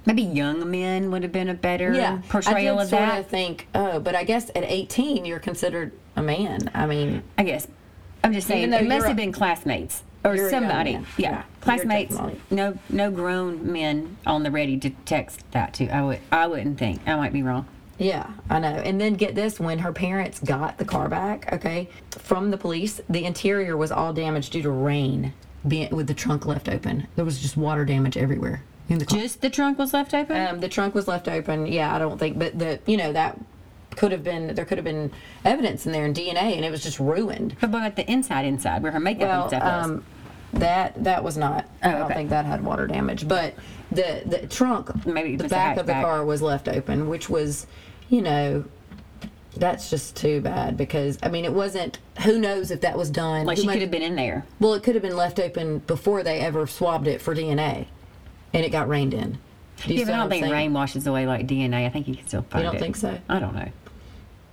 Maybe 0.05 0.23
young 0.23 0.69
men 0.71 1.11
would 1.13 1.23
have 1.23 1.33
been 1.33 1.49
a 1.49 1.55
better 1.55 1.95
yeah 1.95 2.19
portrayal 2.29 2.79
I 2.81 2.83
of 2.83 2.91
that. 2.91 3.21
of 3.21 3.27
think 3.29 3.67
oh 3.75 3.99
but 4.01 4.15
i 4.15 4.25
guess 4.25 4.51
at 4.55 4.65
18 4.65 5.25
you're 5.25 5.39
considered 5.39 5.93
a 6.17 6.23
man 6.23 6.69
i 6.75 6.85
mean 6.85 7.23
I 7.39 7.45
guess. 7.45 7.67
I'm 8.25 8.33
just 8.35 8.47
saying, 8.49 8.73
it 8.73 8.87
must 8.89 9.07
have 9.07 9.17
been 9.17 9.31
classmates 9.33 10.03
or 10.27 10.37
you're 10.37 10.51
somebody. 10.51 10.93
Yeah, 10.93 11.03
Yeah, 11.17 11.43
classmates. 11.61 12.17
No, 12.51 12.79
no 12.91 13.11
grown 13.11 13.73
men 13.73 14.17
on 14.27 14.43
the 14.43 14.51
ready 14.51 14.79
to 14.79 14.91
text 15.05 15.41
that 15.53 15.75
to. 15.75 15.89
I 15.89 16.03
would. 16.03 16.21
I 16.33 16.47
wouldn't 16.47 16.79
think. 16.79 17.01
I 17.07 17.17
might 17.17 17.33
be 17.33 17.43
wrong. 17.43 17.67
yeah 17.99 18.31
i 18.51 18.59
know 18.59 18.69
and 18.89 19.01
then 19.01 19.15
get 19.15 19.35
this 19.35 19.59
when 19.59 19.79
her 19.79 19.91
parents 19.93 20.39
got 20.41 20.77
the 20.77 20.85
car 20.85 21.09
back 21.09 21.51
okay 21.51 21.89
from 22.11 22.51
the 22.51 22.59
police 22.59 23.01
the 23.09 23.25
interior 23.25 23.75
was 23.75 23.91
all 23.91 24.13
damaged 24.13 24.53
due 24.53 24.61
to 24.61 24.71
rain 24.71 25.33
being 25.67 25.89
with 25.97 26.07
the 26.07 26.13
trunk 26.13 26.45
left 26.45 26.69
open 26.69 27.07
there 27.17 27.25
was 27.25 27.41
just 27.41 27.57
water 27.57 27.87
damage 27.87 28.15
everywhere 28.19 28.63
in 28.91 28.99
the 28.99 29.07
car 29.07 29.19
Just 29.19 29.41
the 29.41 29.49
trunk 29.51 29.79
was 29.79 29.95
left 29.95 30.13
open. 30.15 30.37
Um, 30.47 30.61
the 30.61 30.69
trunk 30.69 30.95
was 30.95 31.09
left 31.09 31.27
open. 31.27 31.67
Yeah, 31.67 31.93
I 31.95 31.99
don't 31.99 32.19
think, 32.19 32.39
but 32.39 32.57
the 32.59 32.79
you 32.87 32.97
know 32.97 33.13
that 33.15 33.37
could 33.97 34.13
have 34.13 34.23
been 34.23 34.55
there 34.55 34.65
could 34.65 34.79
have 34.79 34.85
been 34.85 35.11
evidence 35.45 35.87
in 35.87 35.93
there 35.93 36.05
and 36.05 36.15
DNA, 36.15 36.55
and 36.55 36.65
it 36.65 36.71
was 36.71 36.83
just 36.85 37.01
ruined. 37.01 37.57
but 37.61 37.71
about 37.71 37.97
the 37.97 38.09
inside, 38.09 38.45
inside 38.45 38.83
where 38.85 38.93
her 38.93 39.01
makeup 39.01 39.29
and 39.29 39.49
stuff 39.51 39.63
was? 39.65 39.85
um, 39.87 40.05
that 40.61 41.03
that 41.05 41.23
was 41.25 41.37
not. 41.37 41.67
Oh, 41.83 41.89
I 41.89 41.93
don't 41.93 42.01
Oh, 42.03 42.05
okay. 42.07 42.15
think 42.15 42.31
that 42.31 42.45
had 42.45 42.65
water 42.65 42.87
damage, 42.87 43.27
but 43.29 43.55
the 43.93 44.23
the 44.27 44.47
trunk, 44.47 45.07
Maybe 45.07 45.37
the 45.37 45.49
back 45.49 45.77
of 45.77 45.87
the 45.87 45.93
hatchback. 45.93 46.03
car 46.03 46.25
was 46.25 46.43
left 46.43 46.69
open, 46.69 47.09
which 47.09 47.29
was, 47.29 47.67
you 48.09 48.23
know. 48.23 48.65
That's 49.59 49.89
just 49.89 50.15
too 50.17 50.43
bad 50.43 50.77
because 50.77 51.19
I 51.23 51.31
mean 51.31 51.47
it 51.47 51.53
wasn't. 51.55 51.99
Who 52.25 52.39
knows 52.39 52.71
if 52.71 52.83
that 52.83 52.99
was 52.99 53.09
done? 53.09 53.47
like 53.47 53.57
Who 53.57 53.63
she 53.63 53.67
might- 53.67 53.73
could 53.75 53.83
have 53.83 53.91
been 53.91 54.03
in 54.03 54.15
there. 54.15 54.45
Well, 54.61 54.75
it 54.75 54.83
could 54.83 54.95
have 54.97 55.03
been 55.03 55.17
left 55.17 55.41
open 55.41 55.79
before 55.87 56.23
they 56.23 56.41
ever 56.41 56.67
swabbed 56.67 57.07
it 57.07 57.23
for 57.23 57.35
DNA, 57.35 57.87
and 58.53 58.67
it 58.67 58.69
got 58.71 58.87
rained 58.87 59.15
in. 59.15 59.39
Do 59.87 59.95
you 59.95 60.01
Yeah, 60.01 60.05
but 60.07 60.15
I 60.15 60.17
don't 60.19 60.29
think 60.29 60.43
saying? 60.45 60.53
rain 60.53 60.73
washes 60.75 61.07
away 61.07 61.27
like 61.27 61.47
DNA. 61.47 61.87
I 61.87 61.89
think 61.89 62.07
you 62.07 62.15
can 62.17 62.27
still 62.27 62.43
find 62.51 62.65
it. 62.65 62.67
You 62.67 62.73
don't 62.73 62.81
think 62.81 62.97
so? 62.97 63.17
I 63.31 63.39
don't 63.39 63.55
know. 63.55 63.69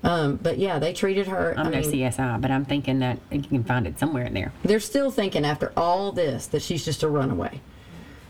Um, 0.03 0.35
but 0.35 0.57
yeah, 0.57 0.79
they 0.79 0.91
treated 0.93 1.27
her. 1.27 1.53
I'm 1.57 1.67
I 1.67 1.69
no 1.69 1.79
mean, 1.81 1.91
CSI, 1.91 2.41
but 2.41 2.51
I'm 2.51 2.65
thinking 2.65 2.99
that 2.99 3.19
you 3.31 3.41
can 3.41 3.63
find 3.63 3.87
it 3.87 3.97
somewhere 3.99 4.25
in 4.25 4.33
there. 4.33 4.51
they're 4.63 4.79
still 4.81 5.11
thinking 5.11 5.45
after 5.45 5.71
all 5.77 6.11
this 6.11 6.45
that 6.47 6.61
she's 6.61 6.83
just 6.83 7.03
a 7.03 7.07
runaway. 7.07 7.61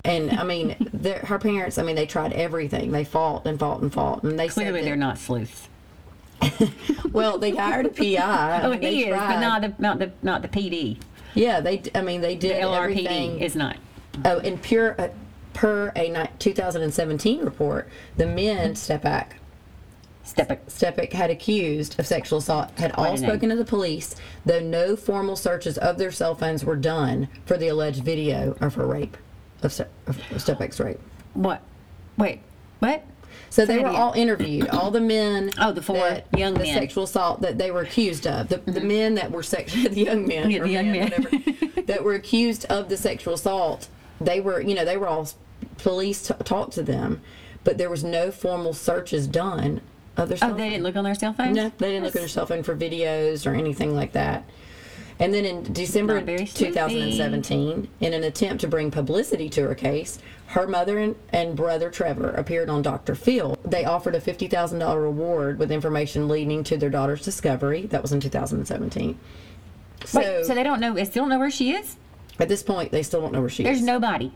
And 0.06 0.32
I 0.32 0.44
mean, 0.44 0.72
her 1.24 1.40
parents. 1.40 1.78
I 1.78 1.84
mean, 1.84 1.96
they 1.96 2.06
tried 2.06 2.34
everything. 2.34 2.92
They 2.92 3.04
fought 3.04 3.48
and 3.48 3.58
fought 3.60 3.82
and 3.82 3.92
fought, 3.92 4.22
and 4.24 4.38
they 4.38 4.50
Clearly, 4.50 4.82
said 4.82 4.88
they're 4.88 4.96
not 4.96 5.18
sleuths. 5.18 5.68
well, 7.12 7.38
they 7.38 7.52
hired 7.52 7.86
a 7.86 7.90
PI. 7.90 8.62
Oh, 8.64 8.72
he 8.74 9.06
is, 9.06 9.16
but 9.16 9.40
not 9.40 9.62
the 9.62 9.74
not 9.80 10.00
the 10.00 10.12
not 10.22 10.42
the 10.42 10.48
PD. 10.50 10.98
Yeah, 11.34 11.60
they. 11.62 11.82
I 11.96 12.02
mean, 12.02 12.22
they 12.22 12.36
The 12.36 12.50
did 12.50 12.62
LRPD 12.64 12.78
everything. 12.82 13.40
is 13.40 13.56
not. 13.56 13.78
Oh, 14.26 14.40
and 14.40 14.62
pure 14.62 15.00
uh, 15.02 15.08
per 15.54 15.92
a 15.96 16.28
2017 16.38 17.40
report, 17.44 17.90
the 18.18 18.28
men 18.28 18.74
Steppach. 18.74 19.28
Step 20.24 20.66
Steppach 20.68 21.12
had 21.12 21.30
accused 21.30 22.00
of 22.00 22.08
sexual 22.08 22.40
assault 22.40 22.72
had 22.80 22.92
all 22.94 23.18
spoken 23.18 23.50
to 23.50 23.56
the 23.56 23.66
police, 23.66 24.16
though 24.46 24.62
no 24.62 24.96
formal 24.96 25.36
searches 25.36 25.78
of 25.78 25.98
their 25.98 26.12
cell 26.12 26.34
phones 26.34 26.64
were 26.64 26.78
done 26.78 27.28
for 27.46 27.58
the 27.58 27.68
alleged 27.68 28.04
video 28.04 28.56
of 28.62 28.76
her 28.76 28.88
rape, 28.88 29.18
of, 29.62 29.74
Se- 29.74 29.88
of 30.08 30.80
rape. 30.80 31.00
what? 31.34 31.62
Wait, 32.18 32.40
what? 32.80 33.06
So 33.50 33.66
they 33.66 33.80
were 33.80 33.88
all 33.90 34.14
interviewed, 34.14 34.70
all 34.70 34.92
the 34.92 35.02
men. 35.02 35.52
Oh, 35.60 35.72
the 35.74 35.82
four 35.82 35.98
that- 35.98 36.26
young 36.38 36.54
the 36.54 36.60
men. 36.62 36.68
Mm-hmm. 36.70 36.80
sexual 36.80 37.04
assault 37.04 37.42
that 37.42 37.58
they 37.58 37.70
were 37.72 37.82
accused 37.82 38.26
of. 38.26 38.48
The, 38.48 38.58
the 38.60 38.82
men 38.82 39.16
that 39.16 39.30
were 39.30 39.44
sexual, 39.44 39.90
the 39.92 40.04
young 40.04 40.26
men, 40.26 40.50
Yeah, 40.50 40.60
the 40.64 40.70
young 40.70 40.92
men. 40.92 41.12
whatever, 41.12 41.82
that 41.86 42.04
were 42.04 42.14
accused 42.16 42.66
of 42.66 42.88
the 42.90 42.98
sexual 42.98 43.34
assault. 43.34 43.90
They 44.22 44.40
were, 44.40 44.62
you 44.62 44.74
know, 44.74 44.86
they 44.86 44.98
were 44.98 45.08
all 45.08 45.28
police 45.80 46.28
t- 46.30 46.34
talked 46.46 46.74
to 46.74 46.84
them, 46.84 47.22
but 47.66 47.78
there 47.78 47.90
was 47.90 48.04
no 48.06 48.32
formal 48.32 48.74
searches 48.74 49.28
done 49.28 49.82
of 50.18 50.30
their. 50.30 50.38
Oh, 50.38 50.48
cell 50.48 50.56
they 50.56 50.70
didn't 50.70 50.84
look 50.84 50.96
on 50.96 51.04
their 51.04 51.16
cell 51.16 51.34
phones. 51.34 51.56
No, 51.56 51.72
they 51.78 51.92
didn't 51.92 52.06
look 52.06 52.16
on 52.16 52.22
their 52.22 52.30
cell 52.30 52.46
phone 52.46 52.64
for 52.64 52.76
videos 52.76 53.50
or 53.50 53.54
anything 53.56 53.96
like 53.96 54.14
that. 54.14 54.46
And 55.20 55.34
then 55.34 55.46
in 55.46 55.72
December 55.72 56.16
Not 56.16 56.24
very 56.24 56.44
of 56.44 56.54
2017, 56.54 57.88
in 58.00 58.14
an 58.14 58.24
attempt 58.24 58.62
to 58.62 58.68
bring 58.68 58.90
publicity 58.90 59.48
to 59.50 59.62
her 59.68 59.76
case, 59.76 60.20
her 60.48 60.68
mother 60.68 60.98
and, 60.98 61.16
and 61.30 61.56
brother 61.56 61.90
Trevor 61.90 62.32
appeared 62.32 62.70
on 62.70 62.82
Dr. 62.82 63.16
Phil. 63.16 63.58
They 63.64 63.86
offered 63.86 64.16
a 64.16 64.22
$50,000 64.22 65.02
reward 65.02 65.60
with 65.60 65.72
information 65.72 66.28
leading 66.28 66.64
to 66.66 66.78
their 66.78 66.90
daughter's 66.90 67.24
discovery. 67.24 67.86
That 67.86 68.02
was 68.02 68.12
in 68.12 68.20
2017. 68.20 69.20
So, 70.06 70.20
Wait, 70.20 70.46
so 70.46 70.56
they 70.56 70.64
don't 70.64 70.80
know. 70.80 70.94
They 70.94 71.06
still 71.06 71.24
don't 71.24 71.30
know 71.30 71.40
where 71.40 71.52
she 71.52 71.72
is. 71.72 71.96
at 72.40 72.50
this 72.50 72.64
point, 72.64 72.92
they 72.92 73.04
still 73.04 73.22
don't 73.22 73.34
know 73.34 73.42
where 73.42 73.50
she 73.50 73.64
There's 73.64 73.78
is. 73.80 73.86
There's 73.86 74.02
nobody. 74.02 74.32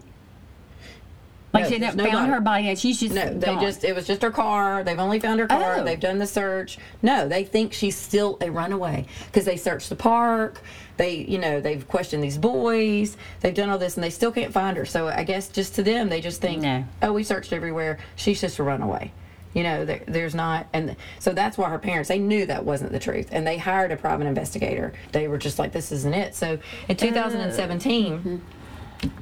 Like 1.61 1.63
No, 1.63 1.69
she 1.69 1.79
there's 1.79 1.91
hadn't 1.91 1.99
found 2.05 2.13
nobody. 2.13 2.31
her 2.33 2.41
body 2.41 2.63
yet. 2.65 2.77
She's 2.79 2.99
just 2.99 3.13
No, 3.15 3.33
they 3.33 3.45
gone. 3.47 3.61
just 3.61 3.83
it 3.83 3.95
was 3.95 4.07
just 4.07 4.21
her 4.21 4.31
car. 4.31 4.83
They've 4.83 4.99
only 4.99 5.19
found 5.19 5.39
her 5.39 5.47
car. 5.47 5.77
Oh. 5.79 5.83
They've 5.83 5.99
done 5.99 6.19
the 6.19 6.27
search. 6.27 6.77
No, 7.01 7.27
they 7.27 7.43
think 7.43 7.73
she's 7.73 7.95
still 7.97 8.37
a 8.41 8.49
runaway 8.49 9.05
because 9.27 9.45
they 9.45 9.57
searched 9.57 9.89
the 9.89 9.95
park. 9.95 10.61
They, 10.97 11.15
you 11.17 11.37
know, 11.37 11.61
they've 11.61 11.87
questioned 11.87 12.23
these 12.23 12.37
boys. 12.39 13.17
They've 13.41 13.53
done 13.53 13.69
all 13.69 13.77
this 13.77 13.95
and 13.95 14.03
they 14.03 14.09
still 14.09 14.31
can't 14.31 14.51
find 14.51 14.75
her. 14.77 14.85
So 14.85 15.07
I 15.07 15.23
guess 15.23 15.47
just 15.47 15.75
to 15.75 15.83
them, 15.83 16.09
they 16.09 16.21
just 16.21 16.41
think, 16.41 16.63
No. 16.63 16.85
oh, 17.03 17.13
we 17.13 17.23
searched 17.23 17.53
everywhere. 17.53 17.99
She's 18.15 18.41
just 18.41 18.57
a 18.59 18.63
runaway. 18.63 19.11
You 19.53 19.63
know, 19.63 19.85
there, 19.85 20.01
there's 20.07 20.35
not, 20.35 20.67
and 20.73 20.95
so 21.19 21.33
that's 21.33 21.57
why 21.57 21.69
her 21.69 21.79
parents 21.79 22.09
they 22.09 22.19
knew 22.19 22.45
that 22.45 22.63
wasn't 22.63 22.91
the 22.91 22.99
truth, 22.99 23.29
and 23.31 23.47
they 23.47 23.57
hired 23.57 23.91
a 23.91 23.97
private 23.97 24.27
investigator. 24.27 24.93
They 25.13 25.27
were 25.27 25.37
just 25.39 25.57
like, 25.57 25.71
this 25.71 25.91
isn't 25.91 26.13
it. 26.13 26.35
So 26.35 26.59
in 26.87 26.95
2017. 26.95 28.41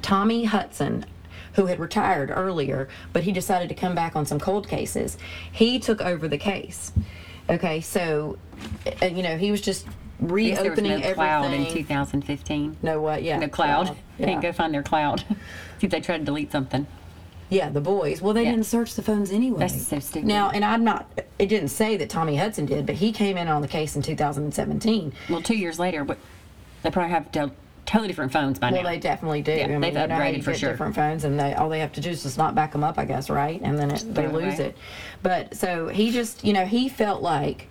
Tommy 0.02 0.44
Hudson, 0.44 1.04
who 1.56 1.66
had 1.66 1.80
retired 1.80 2.30
earlier, 2.32 2.86
but 3.14 3.24
he 3.24 3.32
decided 3.32 3.68
to 3.70 3.74
come 3.74 3.94
back 3.94 4.14
on 4.14 4.26
some 4.26 4.38
cold 4.38 4.68
cases. 4.68 5.16
He 5.50 5.78
took 5.78 6.00
over 6.02 6.28
the 6.28 6.38
case. 6.38 6.92
Okay, 7.48 7.80
so, 7.80 8.38
uh, 9.02 9.06
you 9.06 9.22
know, 9.22 9.38
he 9.38 9.50
was 9.50 9.60
just 9.62 9.86
guess 9.86 9.92
there 10.20 10.28
was 10.28 10.30
reopening 10.30 11.00
no 11.00 11.14
cloud 11.14 11.52
in 11.52 11.66
2015. 11.66 12.76
No, 12.82 13.00
what? 13.00 13.22
Yeah. 13.22 13.38
No 13.38 13.48
cloud. 13.48 13.96
Yeah. 14.18 14.26
Can't 14.26 14.42
go 14.42 14.52
find 14.52 14.72
their 14.74 14.82
cloud. 14.82 15.20
See 15.78 15.86
if 15.86 15.90
they 15.90 16.00
tried 16.00 16.18
to 16.18 16.24
delete 16.24 16.52
something. 16.52 16.86
Yeah, 17.48 17.70
the 17.70 17.80
boys. 17.80 18.20
Well, 18.20 18.34
they 18.34 18.42
Yeah. 18.44 18.50
didn't 18.50 18.66
search 18.66 18.94
the 18.94 19.02
phones 19.02 19.30
anyway. 19.30 19.60
That's 19.60 19.86
so 19.86 19.98
stupid. 19.98 20.26
Now, 20.26 20.50
and 20.50 20.64
I'm 20.64 20.84
not, 20.84 21.08
it 21.38 21.46
didn't 21.46 21.68
say 21.68 21.96
that 21.96 22.10
Tommy 22.10 22.36
Hudson 22.36 22.66
did, 22.66 22.84
but 22.86 22.96
he 22.96 23.12
came 23.12 23.36
in 23.38 23.48
on 23.48 23.62
the 23.62 23.68
case 23.68 23.94
in 23.96 24.02
2017. 24.02 25.12
Well, 25.30 25.40
two 25.42 25.54
years 25.56 25.78
later, 25.78 26.04
but 26.04 26.18
they 26.82 26.90
probably 26.90 27.12
have 27.12 27.30
to- 27.32 27.52
totally 27.86 28.08
different 28.08 28.32
phones 28.32 28.58
by 28.58 28.66
Well, 28.66 28.82
now. 28.82 28.84
Well, 28.84 28.94
they 28.94 29.00
definitely 29.00 29.42
do. 29.42 29.52
Yeah, 29.52 29.64
I 29.64 29.68
mean, 29.68 29.80
they've 29.80 29.94
you 29.94 30.06
know 30.06 30.08
upgraded 30.08 30.44
for 30.44 30.54
sure. 30.54 30.70
different 30.70 30.94
phones, 30.94 31.24
and 31.24 31.38
they 31.38 31.54
all 31.54 31.68
they 31.68 31.80
have 31.80 31.92
to 31.92 32.00
do 32.00 32.10
is 32.10 32.22
just 32.22 32.36
not 32.36 32.54
back 32.54 32.72
them 32.72 32.84
up, 32.84 32.98
I 32.98 33.04
guess, 33.04 33.30
right? 33.30 33.60
And 33.62 33.78
then 33.78 33.90
it, 33.92 34.14
they 34.14 34.28
lose 34.28 34.58
away. 34.58 34.68
it. 34.68 34.76
But 35.22 35.56
so 35.56 35.88
he 35.88 36.10
just, 36.10 36.44
you 36.44 36.52
know, 36.52 36.66
he 36.66 36.88
felt 36.88 37.22
like 37.22 37.68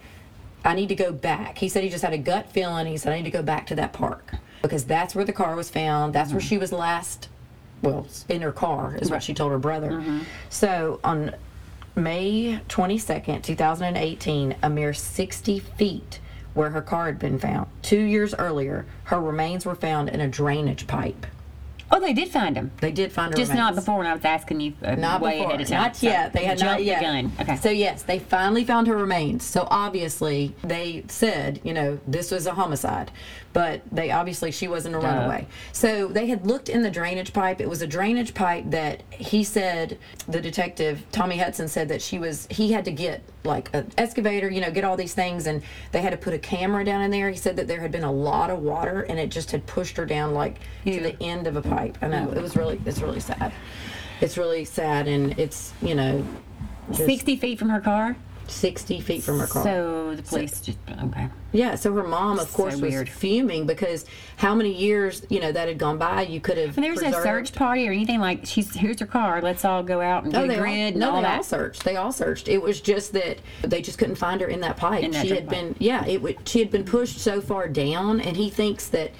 I 0.63 0.73
need 0.73 0.89
to 0.89 0.95
go 0.95 1.11
back. 1.11 1.57
He 1.57 1.69
said 1.69 1.83
he 1.83 1.89
just 1.89 2.03
had 2.03 2.13
a 2.13 2.17
gut 2.17 2.49
feeling. 2.49 2.87
He 2.87 2.97
said 2.97 3.13
I 3.13 3.17
need 3.17 3.25
to 3.25 3.31
go 3.31 3.43
back 3.43 3.67
to 3.67 3.75
that 3.75 3.93
park 3.93 4.33
because 4.61 4.85
that's 4.85 5.13
where 5.13 5.25
the 5.25 5.33
car 5.33 5.55
was 5.55 5.69
found. 5.69 6.13
That's 6.13 6.31
where 6.31 6.39
mm-hmm. 6.39 6.47
she 6.47 6.57
was 6.57 6.71
last. 6.71 7.29
Well, 7.81 8.07
in 8.29 8.41
her 8.41 8.51
car 8.51 8.97
is 8.99 9.11
what 9.11 9.21
she 9.21 9.33
told 9.33 9.51
her 9.51 9.59
brother. 9.59 9.91
Mm-hmm. 9.91 10.21
So 10.49 10.99
on 11.03 11.35
May 11.95 12.59
22nd, 12.67 13.43
2018, 13.43 14.55
a 14.63 14.69
mere 14.69 14.93
60 14.93 15.59
feet 15.59 16.19
where 16.55 16.71
her 16.71 16.81
car 16.81 17.05
had 17.05 17.19
been 17.19 17.37
found. 17.37 17.67
Two 17.83 18.01
years 18.01 18.33
earlier, 18.33 18.87
her 19.05 19.21
remains 19.21 19.65
were 19.65 19.75
found 19.75 20.09
in 20.09 20.21
a 20.21 20.27
drainage 20.27 20.87
pipe. 20.87 21.27
Oh, 21.91 21.99
they 21.99 22.13
did 22.13 22.29
find 22.29 22.55
him. 22.57 22.71
They 22.81 22.91
did 22.91 23.11
find 23.11 23.31
her 23.31 23.37
Just 23.37 23.51
remains. 23.51 23.65
not 23.67 23.75
before 23.75 23.97
when 23.99 24.07
I 24.07 24.13
was 24.13 24.25
asking 24.25 24.59
you 24.61 24.73
uh, 24.83 24.95
Not 24.95 25.21
way 25.21 25.37
before. 25.37 25.49
ahead 25.49 25.61
of 25.61 25.67
time. 25.67 25.81
Not 25.81 25.95
So 25.95 26.07
yet. 26.07 26.33
They 26.33 26.43
had 26.45 26.59
not 26.59 26.83
yet. 26.83 26.99
the 26.99 27.05
gun. 27.05 27.31
Okay. 27.41 27.55
So 27.57 27.69
yes, 27.69 28.03
they 28.03 28.19
finally 28.19 28.63
found 28.63 28.87
her 28.87 28.95
remains. 28.97 29.43
So 29.43 29.67
obviously 29.71 30.55
they 30.63 31.03
said, 31.07 31.61
you 31.63 31.73
know, 31.73 31.99
this 32.07 32.31
was 32.31 32.45
a 32.47 32.53
homicide, 32.53 33.11
but 33.53 33.81
they 33.91 34.11
obviously 34.11 34.51
she 34.51 34.67
wasn't 34.67 34.95
a 34.95 34.99
runaway. 34.99 35.47
So 35.71 36.07
they 36.07 36.27
had 36.27 36.45
looked 36.45 36.69
in 36.69 36.81
the 36.83 36.91
drainage 36.91 37.33
pipe. 37.33 37.61
It 37.61 37.69
was 37.69 37.81
a 37.81 37.87
drainage 37.87 38.33
pipe 38.33 38.65
that 38.71 39.03
he 39.11 39.43
said 39.43 39.97
the 40.27 40.41
detective 40.41 41.03
Tommy 41.11 41.37
Hudson 41.37 41.67
said 41.67 41.87
that 41.89 42.01
she 42.01 42.19
was. 42.19 42.47
He 42.49 42.71
had 42.71 42.85
to 42.85 42.91
get 42.91 43.21
like 43.43 43.69
an 43.73 43.91
excavator, 43.97 44.49
you 44.49 44.59
know, 44.59 44.71
get 44.71 44.83
all 44.83 44.97
these 44.97 45.13
things, 45.13 45.45
and 45.45 45.61
they 45.91 46.01
had 46.01 46.09
to 46.09 46.17
put 46.17 46.33
a 46.33 46.39
camera 46.39 46.83
down 46.83 47.01
in 47.03 47.11
there. 47.11 47.29
He 47.29 47.37
said 47.37 47.55
that 47.57 47.67
there 47.67 47.79
had 47.79 47.91
been 47.91 48.03
a 48.03 48.11
lot 48.11 48.49
of 48.49 48.59
water 48.59 49.01
and 49.03 49.19
it 49.19 49.29
just 49.29 49.51
had 49.51 49.65
pushed 49.67 49.97
her 49.97 50.05
down 50.05 50.33
like 50.33 50.57
to 50.85 50.99
the 50.99 51.21
end 51.23 51.45
of 51.45 51.55
a 51.55 51.61
pipe. 51.61 51.74
I 51.75 52.07
know 52.07 52.31
it 52.31 52.41
was 52.41 52.55
really. 52.55 52.79
It's 52.85 53.01
really 53.01 53.19
sad. 53.19 53.53
It's 54.21 54.37
really 54.37 54.65
sad, 54.65 55.07
and 55.07 55.37
it's 55.37 55.73
you 55.81 55.93
know, 55.95 56.25
60 56.93 57.35
feet 57.35 57.59
from 57.59 57.69
her 57.69 57.81
car? 57.81 58.15
60 58.47 59.01
feet 59.01 59.23
from 59.23 59.39
her 59.39 59.47
car. 59.47 59.63
So 59.63 60.15
the 60.15 60.21
police 60.21 60.61
just, 60.61 60.77
okay. 61.03 61.29
yeah, 61.51 61.73
so 61.73 61.91
her 61.95 62.03
mom, 62.03 62.37
of 62.37 62.47
So 62.47 62.55
course, 62.55 62.73
was 62.75 62.81
weird. 62.93 63.09
fuming 63.09 63.65
because 63.65 64.05
how 64.37 64.53
many 64.53 64.71
years 64.71 65.25
you 65.29 65.39
know 65.39 65.51
that 65.51 65.67
had 65.67 65.79
gone 65.79 65.97
by? 65.97 66.21
You 66.27 66.39
could 66.39 66.57
have. 66.59 66.77
And 66.77 66.83
there 66.83 66.91
was 66.91 67.01
no 67.01 67.07
preserved- 67.11 67.47
search 67.47 67.55
party 67.57 67.87
or 67.89 67.91
anything 67.91 68.19
like, 68.19 68.45
she's 68.45 68.75
here's 68.75 68.99
her 68.99 69.07
car, 69.07 69.41
let's 69.41 69.65
all 69.65 69.81
go 69.81 69.99
out 69.99 70.25
and 70.25 70.35
oh, 70.35 70.41
get 70.41 70.47
No, 70.47 70.53
a 70.53 70.55
they 70.57 70.61
grid 70.61 70.93
all, 70.93 70.99
no, 70.99 71.11
all 71.15 71.21
they 71.23 71.27
all 71.27 71.43
searched. 71.43 71.83
They 71.85 71.95
all 71.95 72.11
searched. 72.11 72.47
It 72.47 72.61
was 72.61 72.81
just 72.81 73.13
that 73.13 73.39
they 73.63 73.81
just 73.81 73.97
couldn't 73.97 74.15
find 74.15 74.39
her 74.41 74.47
in 74.47 74.61
that 74.61 74.77
pipe. 74.77 75.03
In 75.03 75.09
that 75.11 75.25
she 75.25 75.33
had 75.33 75.47
pipe. 75.47 75.59
been, 75.59 75.75
yeah, 75.79 76.05
it 76.05 76.21
would. 76.21 76.47
She 76.47 76.59
had 76.59 76.69
been 76.69 76.85
pushed 76.85 77.17
so 77.19 77.41
far 77.41 77.67
down, 77.67 78.21
and 78.21 78.37
he 78.37 78.51
thinks 78.51 78.87
that, 78.89 79.11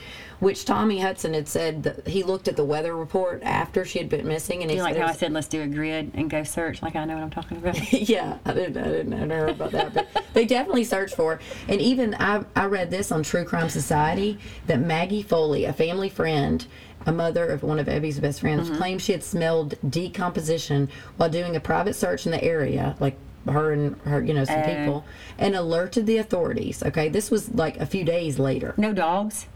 which 0.46 0.64
Tommy 0.64 1.00
Hudson 1.00 1.34
had 1.34 1.48
said 1.48 1.82
that 1.82 2.08
he 2.08 2.22
looked 2.22 2.48
at 2.48 2.56
the 2.56 2.64
weather 2.64 2.96
report 2.96 3.42
after 3.42 3.84
she 3.84 3.98
had 3.98 4.10
been 4.10 4.28
missing, 4.28 4.62
and 4.62 4.70
he 4.70 4.80
like 4.80 4.96
how 4.96 5.08
I 5.08 5.12
said 5.12 5.34
let's 5.34 5.48
do 5.48 5.64
a 5.64 5.68
grid 5.68 6.12
and 6.14 6.30
go 6.30 6.44
search? 6.44 6.84
Like 6.84 6.96
I 6.96 7.04
know 7.04 7.16
what 7.16 7.24
I'm 7.24 7.32
talking 7.32 7.58
about. 7.58 7.92
yeah, 7.92 8.38
I 8.46 8.54
didn't, 8.54 8.78
I 8.78 8.88
didn't, 8.88 9.32
I 9.32 9.36
about 9.50 9.72
that, 9.72 9.96
but 9.96 10.08
they 10.36 10.46
definitely 10.46 10.84
searched 10.84 11.16
for. 11.16 11.38
her. 11.38 11.42
And 11.68 11.82
even 11.82 12.14
I, 12.20 12.44
I 12.56 12.66
read 12.66 12.92
this 12.92 13.12
on 13.12 13.24
True 13.24 13.44
Crime 13.44 13.70
Society 13.70 14.38
that 14.68 14.80
Maggie 14.80 15.24
Foley, 15.24 15.66
a 15.66 15.74
family 15.74 16.10
friend, 16.10 16.64
a 17.08 17.12
mother 17.12 17.48
of 17.48 17.64
one 17.64 17.80
of 17.80 17.90
Evie's 17.90 18.20
best 18.20 18.42
friends, 18.42 18.68
mm-hmm. 18.70 18.78
claimed 18.78 19.02
she 19.02 19.14
had 19.14 19.24
smelled 19.24 19.74
decomposition 19.90 20.90
while 21.18 21.28
doing 21.28 21.56
a 21.56 21.60
private 21.60 21.96
search 21.96 22.28
in 22.28 22.32
the 22.32 22.44
area, 22.44 22.96
like 23.00 23.18
her 23.48 23.72
and 23.72 23.96
her, 24.02 24.24
you 24.24 24.36
know, 24.36 24.46
some 24.46 24.60
Oh. 24.60 24.64
people, 24.64 25.06
and 25.40 25.56
alerted 25.56 26.06
the 26.06 26.18
authorities. 26.18 26.84
Okay, 26.84 27.10
this 27.10 27.32
was 27.32 27.52
like 27.56 27.78
a 27.78 27.88
few 27.88 28.04
days 28.04 28.38
later. 28.38 28.76
No 28.78 28.94
dogs? 28.94 29.48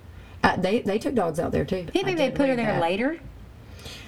Uh, 0.43 0.55
they 0.57 0.79
they 0.79 0.97
took 0.97 1.15
dogs 1.15 1.39
out 1.39 1.51
there 1.51 1.65
too. 1.65 1.87
You 1.93 2.03
think 2.03 2.17
they 2.17 2.31
put 2.31 2.49
her 2.49 2.55
there 2.55 2.73
that. 2.73 2.81
later? 2.81 3.19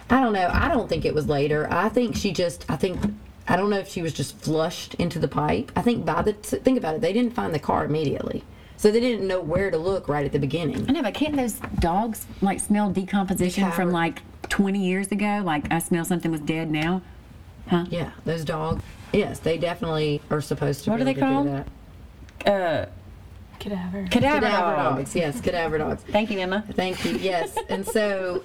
I 0.09 0.21
don't 0.21 0.33
know. 0.33 0.49
I 0.51 0.67
don't 0.67 0.89
think 0.89 1.05
it 1.05 1.13
was 1.13 1.27
later. 1.27 1.67
I 1.71 1.89
think 1.89 2.15
she 2.15 2.31
just. 2.31 2.65
I 2.69 2.75
think. 2.75 2.99
I 3.47 3.57
don't 3.57 3.69
know 3.69 3.79
if 3.79 3.89
she 3.89 4.01
was 4.01 4.13
just 4.13 4.37
flushed 4.37 4.93
into 4.95 5.19
the 5.19 5.27
pipe. 5.27 5.71
I 5.75 5.81
think 5.81 6.05
by 6.05 6.21
the 6.21 6.33
think 6.33 6.77
about 6.77 6.95
it, 6.95 7.01
they 7.01 7.11
didn't 7.11 7.33
find 7.33 7.53
the 7.53 7.59
car 7.59 7.83
immediately, 7.85 8.43
so 8.77 8.91
they 8.91 8.99
didn't 8.99 9.27
know 9.27 9.41
where 9.41 9.71
to 9.71 9.77
look 9.77 10.07
right 10.07 10.25
at 10.25 10.31
the 10.31 10.39
beginning. 10.39 10.85
I 10.87 10.93
know, 10.93 11.01
but 11.01 11.13
can't 11.13 11.35
those 11.35 11.53
dogs 11.79 12.27
like 12.41 12.59
smell 12.59 12.91
decomposition 12.91 13.71
from 13.71 13.91
like 13.91 14.21
20 14.49 14.79
years 14.79 15.11
ago? 15.11 15.41
Like 15.43 15.71
I 15.71 15.79
smell 15.79 16.05
something 16.05 16.31
was 16.31 16.41
dead 16.41 16.71
now? 16.71 17.01
Huh? 17.67 17.85
Yeah, 17.89 18.11
those 18.25 18.45
dogs. 18.45 18.83
Yes, 19.13 19.39
they 19.39 19.57
definitely 19.57 20.21
are 20.29 20.41
supposed 20.41 20.83
to. 20.85 20.91
What 20.91 20.97
be 20.97 21.01
are 21.01 21.05
they 21.05 21.13
called? 21.13 21.47
Do 21.47 21.63
that. 22.45 22.47
Uh, 22.47 22.85
Cadaver. 23.61 24.07
cadaver, 24.09 24.39
Cadaver 24.39 24.41
dogs. 24.75 24.97
dogs. 24.97 25.15
Yes, 25.15 25.39
cadaver 25.41 25.77
dogs. 25.77 26.03
Thank 26.03 26.31
you, 26.31 26.39
Emma. 26.39 26.63
Thank 26.73 27.05
you. 27.05 27.11
Yes, 27.17 27.55
and 27.69 27.85
so, 27.85 28.43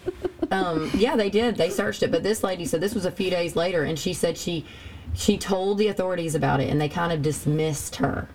um, 0.51 0.91
yeah, 0.95 1.17
they 1.17 1.31
did. 1.31 1.57
They 1.57 1.71
searched 1.71 2.03
it, 2.03 2.11
but 2.11 2.23
this 2.23 2.45
lady 2.45 2.65
said 2.67 2.81
this 2.81 2.95
was 2.95 3.07
a 3.07 3.11
few 3.11 3.31
days 3.31 3.57
later, 3.57 3.85
and 3.85 3.99
she 3.99 4.13
said 4.13 4.37
she 4.37 4.65
she 5.15 5.39
told 5.39 5.79
the 5.79 5.89
authorities 5.89 6.35
about 6.35 6.61
it, 6.61 6.69
and 6.69 6.79
they 6.81 6.89
kind 6.91 7.13
of 7.13 7.23
dismissed 7.23 7.97
her, 7.97 8.29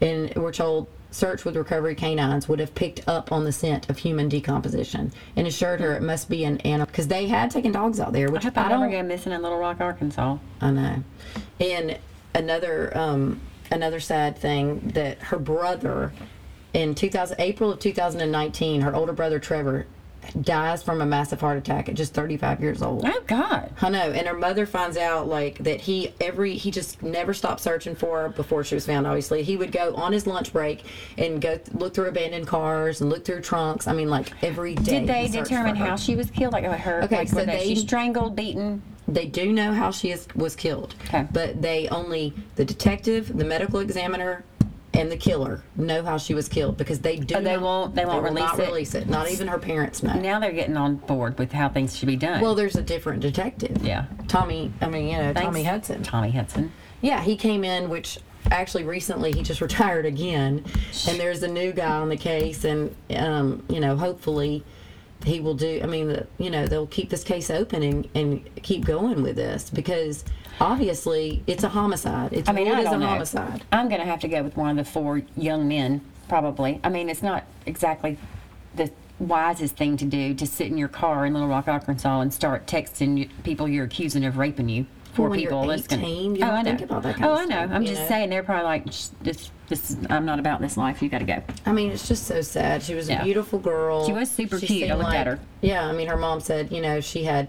and 0.00 0.32
we're 0.36 0.52
told 0.52 0.86
search 1.10 1.46
with 1.46 1.56
recovery 1.56 1.94
canines 1.94 2.46
would 2.50 2.60
have 2.60 2.74
picked 2.74 3.08
up 3.08 3.32
on 3.32 3.42
the 3.44 3.50
scent 3.52 3.88
of 3.88 3.96
human 3.96 4.28
decomposition 4.28 5.10
and 5.36 5.46
assured 5.46 5.80
her 5.80 5.94
it 5.94 6.02
must 6.02 6.28
be 6.28 6.44
an 6.44 6.58
animal 6.58 6.84
because 6.84 7.08
they 7.08 7.26
had 7.26 7.50
taken 7.50 7.72
dogs 7.72 7.98
out 7.98 8.12
there, 8.12 8.28
I 8.28 8.30
which 8.30 8.44
hope 8.44 8.58
I, 8.58 8.66
I 8.66 8.68
don't. 8.68 8.90
go 8.90 9.02
missing 9.02 9.32
in 9.32 9.40
Little 9.40 9.56
Rock, 9.58 9.80
Arkansas. 9.80 10.36
I 10.60 10.70
know. 10.70 11.02
And 11.60 11.98
another 12.34 12.94
um, 12.94 13.40
another 13.70 14.00
sad 14.00 14.36
thing 14.38 14.88
that 14.94 15.18
her 15.18 15.38
brother 15.38 16.12
in 16.74 16.94
2000 16.94 17.36
April 17.40 17.72
of 17.72 17.78
2019, 17.78 18.82
her 18.82 18.94
older 18.94 19.12
brother 19.12 19.38
Trevor 19.38 19.86
dies 20.42 20.82
from 20.82 21.00
a 21.00 21.06
massive 21.06 21.40
heart 21.40 21.56
attack 21.56 21.88
at 21.88 21.94
just 21.94 22.12
35 22.12 22.60
years 22.60 22.82
old. 22.82 23.02
Oh 23.06 23.22
God. 23.26 23.72
I 23.80 23.88
know, 23.88 24.10
and 24.12 24.26
her 24.26 24.34
mother 24.36 24.66
finds 24.66 24.98
out 24.98 25.26
like 25.26 25.56
that 25.58 25.80
he 25.80 26.12
every 26.20 26.54
he 26.54 26.70
just 26.70 27.02
never 27.02 27.32
stopped 27.32 27.60
searching 27.60 27.94
for 27.94 28.22
her 28.22 28.28
before 28.28 28.62
she 28.62 28.74
was 28.74 28.84
found. 28.84 29.06
Obviously, 29.06 29.42
he 29.42 29.56
would 29.56 29.72
go 29.72 29.94
on 29.94 30.12
his 30.12 30.26
lunch 30.26 30.52
break 30.52 30.84
and 31.16 31.40
go 31.40 31.58
look 31.72 31.94
through 31.94 32.08
abandoned 32.08 32.46
cars 32.46 33.00
and 33.00 33.08
look 33.08 33.24
through 33.24 33.40
trunks. 33.40 33.86
I 33.86 33.94
mean, 33.94 34.10
like 34.10 34.30
every 34.44 34.74
day. 34.74 35.00
Did 35.00 35.08
they 35.08 35.28
determine 35.28 35.76
how 35.76 35.96
she 35.96 36.14
was 36.14 36.30
killed? 36.30 36.52
Like 36.52 36.64
her? 36.64 37.02
Okay, 37.04 37.16
like, 37.18 37.28
so 37.28 37.44
they- 37.46 37.64
she 37.68 37.76
strangled, 37.76 38.36
beaten. 38.36 38.82
They 39.08 39.24
do 39.26 39.52
know 39.52 39.72
how 39.72 39.90
she 39.90 40.10
is, 40.10 40.28
was 40.34 40.54
killed, 40.54 40.94
Okay. 41.06 41.26
but 41.32 41.62
they 41.62 41.88
only 41.88 42.34
the 42.56 42.64
detective, 42.64 43.34
the 43.36 43.44
medical 43.44 43.80
examiner, 43.80 44.44
and 44.92 45.10
the 45.10 45.16
killer 45.16 45.62
know 45.76 46.02
how 46.02 46.18
she 46.18 46.34
was 46.34 46.48
killed 46.48 46.76
because 46.76 46.98
they 46.98 47.16
do. 47.16 47.36
Oh, 47.36 47.40
they 47.40 47.52
not- 47.54 47.62
won't- 47.62 47.94
they 47.94 48.04
won't 48.04 48.22
will 48.22 48.30
release 48.30 48.44
not 48.44 48.58
it? 48.58 48.66
release 48.68 48.94
it. 48.94 49.08
Not 49.08 49.30
even 49.30 49.48
her 49.48 49.58
parents 49.58 50.02
know. 50.02 50.12
Now 50.14 50.40
they're 50.40 50.52
getting 50.52 50.76
on 50.76 50.96
board 50.96 51.38
with 51.38 51.52
how 51.52 51.68
things 51.70 51.96
should 51.96 52.06
be 52.08 52.16
done. 52.16 52.40
Well, 52.42 52.54
there's 52.54 52.76
a 52.76 52.82
different 52.82 53.20
detective. 53.20 53.78
yeah. 53.82 54.04
Tommy. 54.26 54.72
I 54.82 54.88
mean, 54.88 55.06
you 55.08 55.12
know, 55.16 55.32
Thanks, 55.32 55.40
Tommy 55.42 55.64
Hudson. 55.64 56.02
Tommy 56.02 56.30
Hudson. 56.32 56.72
Yeah, 57.00 57.22
he 57.22 57.36
came 57.36 57.64
in, 57.64 57.88
which 57.88 58.18
actually 58.50 58.84
recently 58.84 59.32
he 59.32 59.42
just 59.42 59.60
retired 59.68 60.04
again, 60.04 60.64
and 61.08 61.18
there's 61.18 61.42
a 61.42 61.48
new 61.48 61.72
guy 61.72 61.92
on 61.96 62.08
the 62.10 62.16
case, 62.16 62.64
and 62.64 62.94
um, 63.16 63.62
you 63.70 63.80
know, 63.80 63.96
hopefully 63.96 64.64
he 65.24 65.40
will 65.40 65.54
do. 65.54 65.80
I 65.82 65.86
mean, 65.86 66.24
you 66.38 66.50
know, 66.50 66.66
they'll 66.66 66.86
keep 66.86 67.10
this 67.10 67.24
case 67.24 67.50
open 67.50 67.82
and, 67.82 68.08
and 68.14 68.62
keep 68.62 68.84
going 68.84 69.22
with 69.22 69.36
this 69.36 69.70
because 69.70 70.24
obviously 70.60 71.42
it's 71.46 71.64
a 71.64 71.68
homicide. 71.68 72.32
It's 72.32 72.48
I 72.48 72.52
mean, 72.52 72.66
ruled 72.66 72.78
I 72.78 72.82
as 72.82 72.92
a 72.92 72.98
know. 72.98 73.06
homicide. 73.06 73.62
I'm 73.72 73.88
going 73.88 74.00
to 74.00 74.06
have 74.06 74.20
to 74.20 74.28
go 74.28 74.42
with 74.42 74.56
one 74.56 74.78
of 74.78 74.84
the 74.84 74.90
four 74.90 75.22
young 75.36 75.68
men, 75.68 76.00
probably. 76.28 76.80
I 76.84 76.88
mean, 76.88 77.08
it's 77.08 77.22
not 77.22 77.44
exactly 77.66 78.16
the 78.74 78.90
wisest 79.18 79.76
thing 79.76 79.96
to 79.96 80.04
do 80.04 80.34
to 80.34 80.46
sit 80.46 80.68
in 80.68 80.78
your 80.78 80.88
car 80.88 81.26
in 81.26 81.34
Little 81.34 81.48
Rock, 81.48 81.68
Arkansas, 81.68 82.20
and 82.20 82.32
start 82.32 82.66
texting 82.66 83.28
people 83.42 83.68
you're 83.68 83.84
accusing 83.86 84.24
of 84.24 84.36
raping 84.38 84.68
you. 84.68 84.86
For 85.14 85.28
when 85.28 85.40
you're 85.40 85.50
people, 85.50 85.66
that's 85.66 85.86
gonna- 85.88 86.06
you 86.06 86.38
oh, 86.42 86.46
I 86.46 86.62
know. 86.62 86.70
think 86.76 86.82
about 86.82 87.02
that 87.02 87.16
kind 87.16 87.24
oh, 87.26 87.34
I 87.34 87.44
know. 87.46 87.74
I'm 87.74 87.84
just 87.84 88.02
know? 88.02 88.08
saying 88.08 88.30
they're 88.30 88.44
probably 88.44 88.64
like, 88.64 88.92
"Shh, 88.92 89.08
this, 89.68 89.96
I'm 90.08 90.24
not 90.24 90.38
about 90.38 90.60
this 90.60 90.76
life. 90.76 91.02
You 91.02 91.08
got 91.08 91.18
to 91.18 91.24
go. 91.24 91.42
I 91.66 91.72
mean, 91.72 91.90
it's 91.90 92.08
just 92.08 92.26
so 92.26 92.40
sad. 92.40 92.82
She 92.82 92.94
was 92.94 93.08
a 93.10 93.22
beautiful 93.22 93.58
girl. 93.58 94.06
She 94.06 94.12
was 94.12 94.30
super 94.30 94.58
cute. 94.58 94.90
I 94.90 94.94
looked 94.94 95.14
at 95.14 95.26
her. 95.26 95.38
Yeah, 95.60 95.86
I 95.86 95.92
mean, 95.92 96.08
her 96.08 96.16
mom 96.16 96.40
said, 96.40 96.72
you 96.72 96.80
know, 96.80 97.00
she 97.00 97.24
had, 97.24 97.48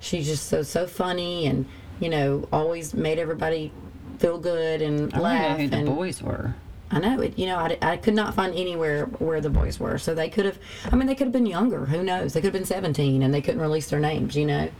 she's 0.00 0.26
just 0.26 0.48
so 0.48 0.62
so 0.62 0.86
funny 0.86 1.46
and 1.46 1.66
you 2.00 2.08
know 2.08 2.48
always 2.50 2.94
made 2.94 3.18
everybody 3.18 3.70
feel 4.18 4.38
good 4.38 4.80
and 4.80 5.12
I 5.12 5.18
laugh. 5.20 5.58
know 5.58 5.64
who 5.64 5.68
the 5.68 5.76
and 5.76 5.86
boys 5.86 6.22
were. 6.22 6.54
I 6.90 6.98
know 6.98 7.20
it. 7.20 7.38
You 7.38 7.46
know, 7.46 7.56
I, 7.56 7.78
I 7.82 7.96
could 7.98 8.14
not 8.14 8.34
find 8.34 8.54
anywhere 8.54 9.04
where 9.06 9.40
the 9.40 9.50
boys 9.50 9.78
were. 9.78 9.96
So 9.98 10.14
they 10.14 10.28
could 10.28 10.44
have. 10.46 10.58
I 10.90 10.96
mean, 10.96 11.06
they 11.06 11.14
could 11.14 11.26
have 11.26 11.32
been 11.32 11.46
younger. 11.46 11.86
Who 11.86 12.02
knows? 12.02 12.32
They 12.32 12.40
could 12.40 12.46
have 12.46 12.52
been 12.54 12.64
seventeen 12.64 13.22
and 13.22 13.32
they 13.32 13.42
couldn't 13.42 13.60
release 13.60 13.88
their 13.90 14.00
names. 14.00 14.34
You 14.34 14.46
know, 14.46 14.70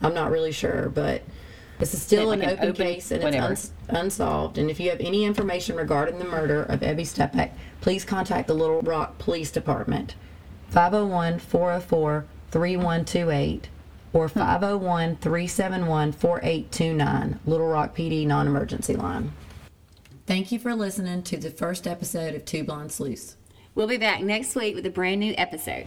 I'm 0.00 0.14
not 0.14 0.30
really 0.30 0.52
sure, 0.52 0.88
but. 0.88 1.22
This 1.78 1.94
is 1.94 2.02
still 2.02 2.30
an 2.30 2.42
an 2.42 2.50
open, 2.50 2.68
open- 2.68 2.86
case 2.86 3.10
and 3.10 3.22
whatever. 3.22 3.52
it's 3.52 3.72
uns- 3.88 3.98
unsolved. 3.98 4.58
And 4.58 4.70
if 4.70 4.78
you 4.78 4.90
have 4.90 5.00
any 5.00 5.24
information 5.24 5.76
regarding 5.76 6.18
the 6.18 6.24
murder 6.24 6.62
of 6.62 6.80
Ebby 6.80 7.02
Steppach, 7.02 7.50
please 7.80 8.04
contact 8.04 8.46
the 8.48 8.54
Little 8.54 8.80
Rock 8.82 9.18
Police 9.18 9.50
Department. 9.50 10.14
501 10.68 11.38
404 11.38 12.26
3128 12.50 13.68
or 14.12 14.28
hmm. 14.28 14.38
501 14.38 15.16
371 15.16 16.12
4829, 16.12 17.40
Little 17.44 17.66
Rock 17.66 17.96
PD 17.96 18.26
non 18.26 18.46
emergency 18.46 18.96
line. 18.96 19.32
Thank 20.26 20.52
you 20.52 20.58
for 20.58 20.74
listening 20.74 21.22
to 21.24 21.36
the 21.36 21.50
first 21.50 21.86
episode 21.86 22.34
of 22.34 22.44
Two 22.44 22.64
Blonde 22.64 22.92
Sleuths. 22.92 23.36
We'll 23.74 23.88
be 23.88 23.98
back 23.98 24.22
next 24.22 24.54
week 24.54 24.74
with 24.74 24.86
a 24.86 24.90
brand 24.90 25.20
new 25.20 25.34
episode. 25.36 25.86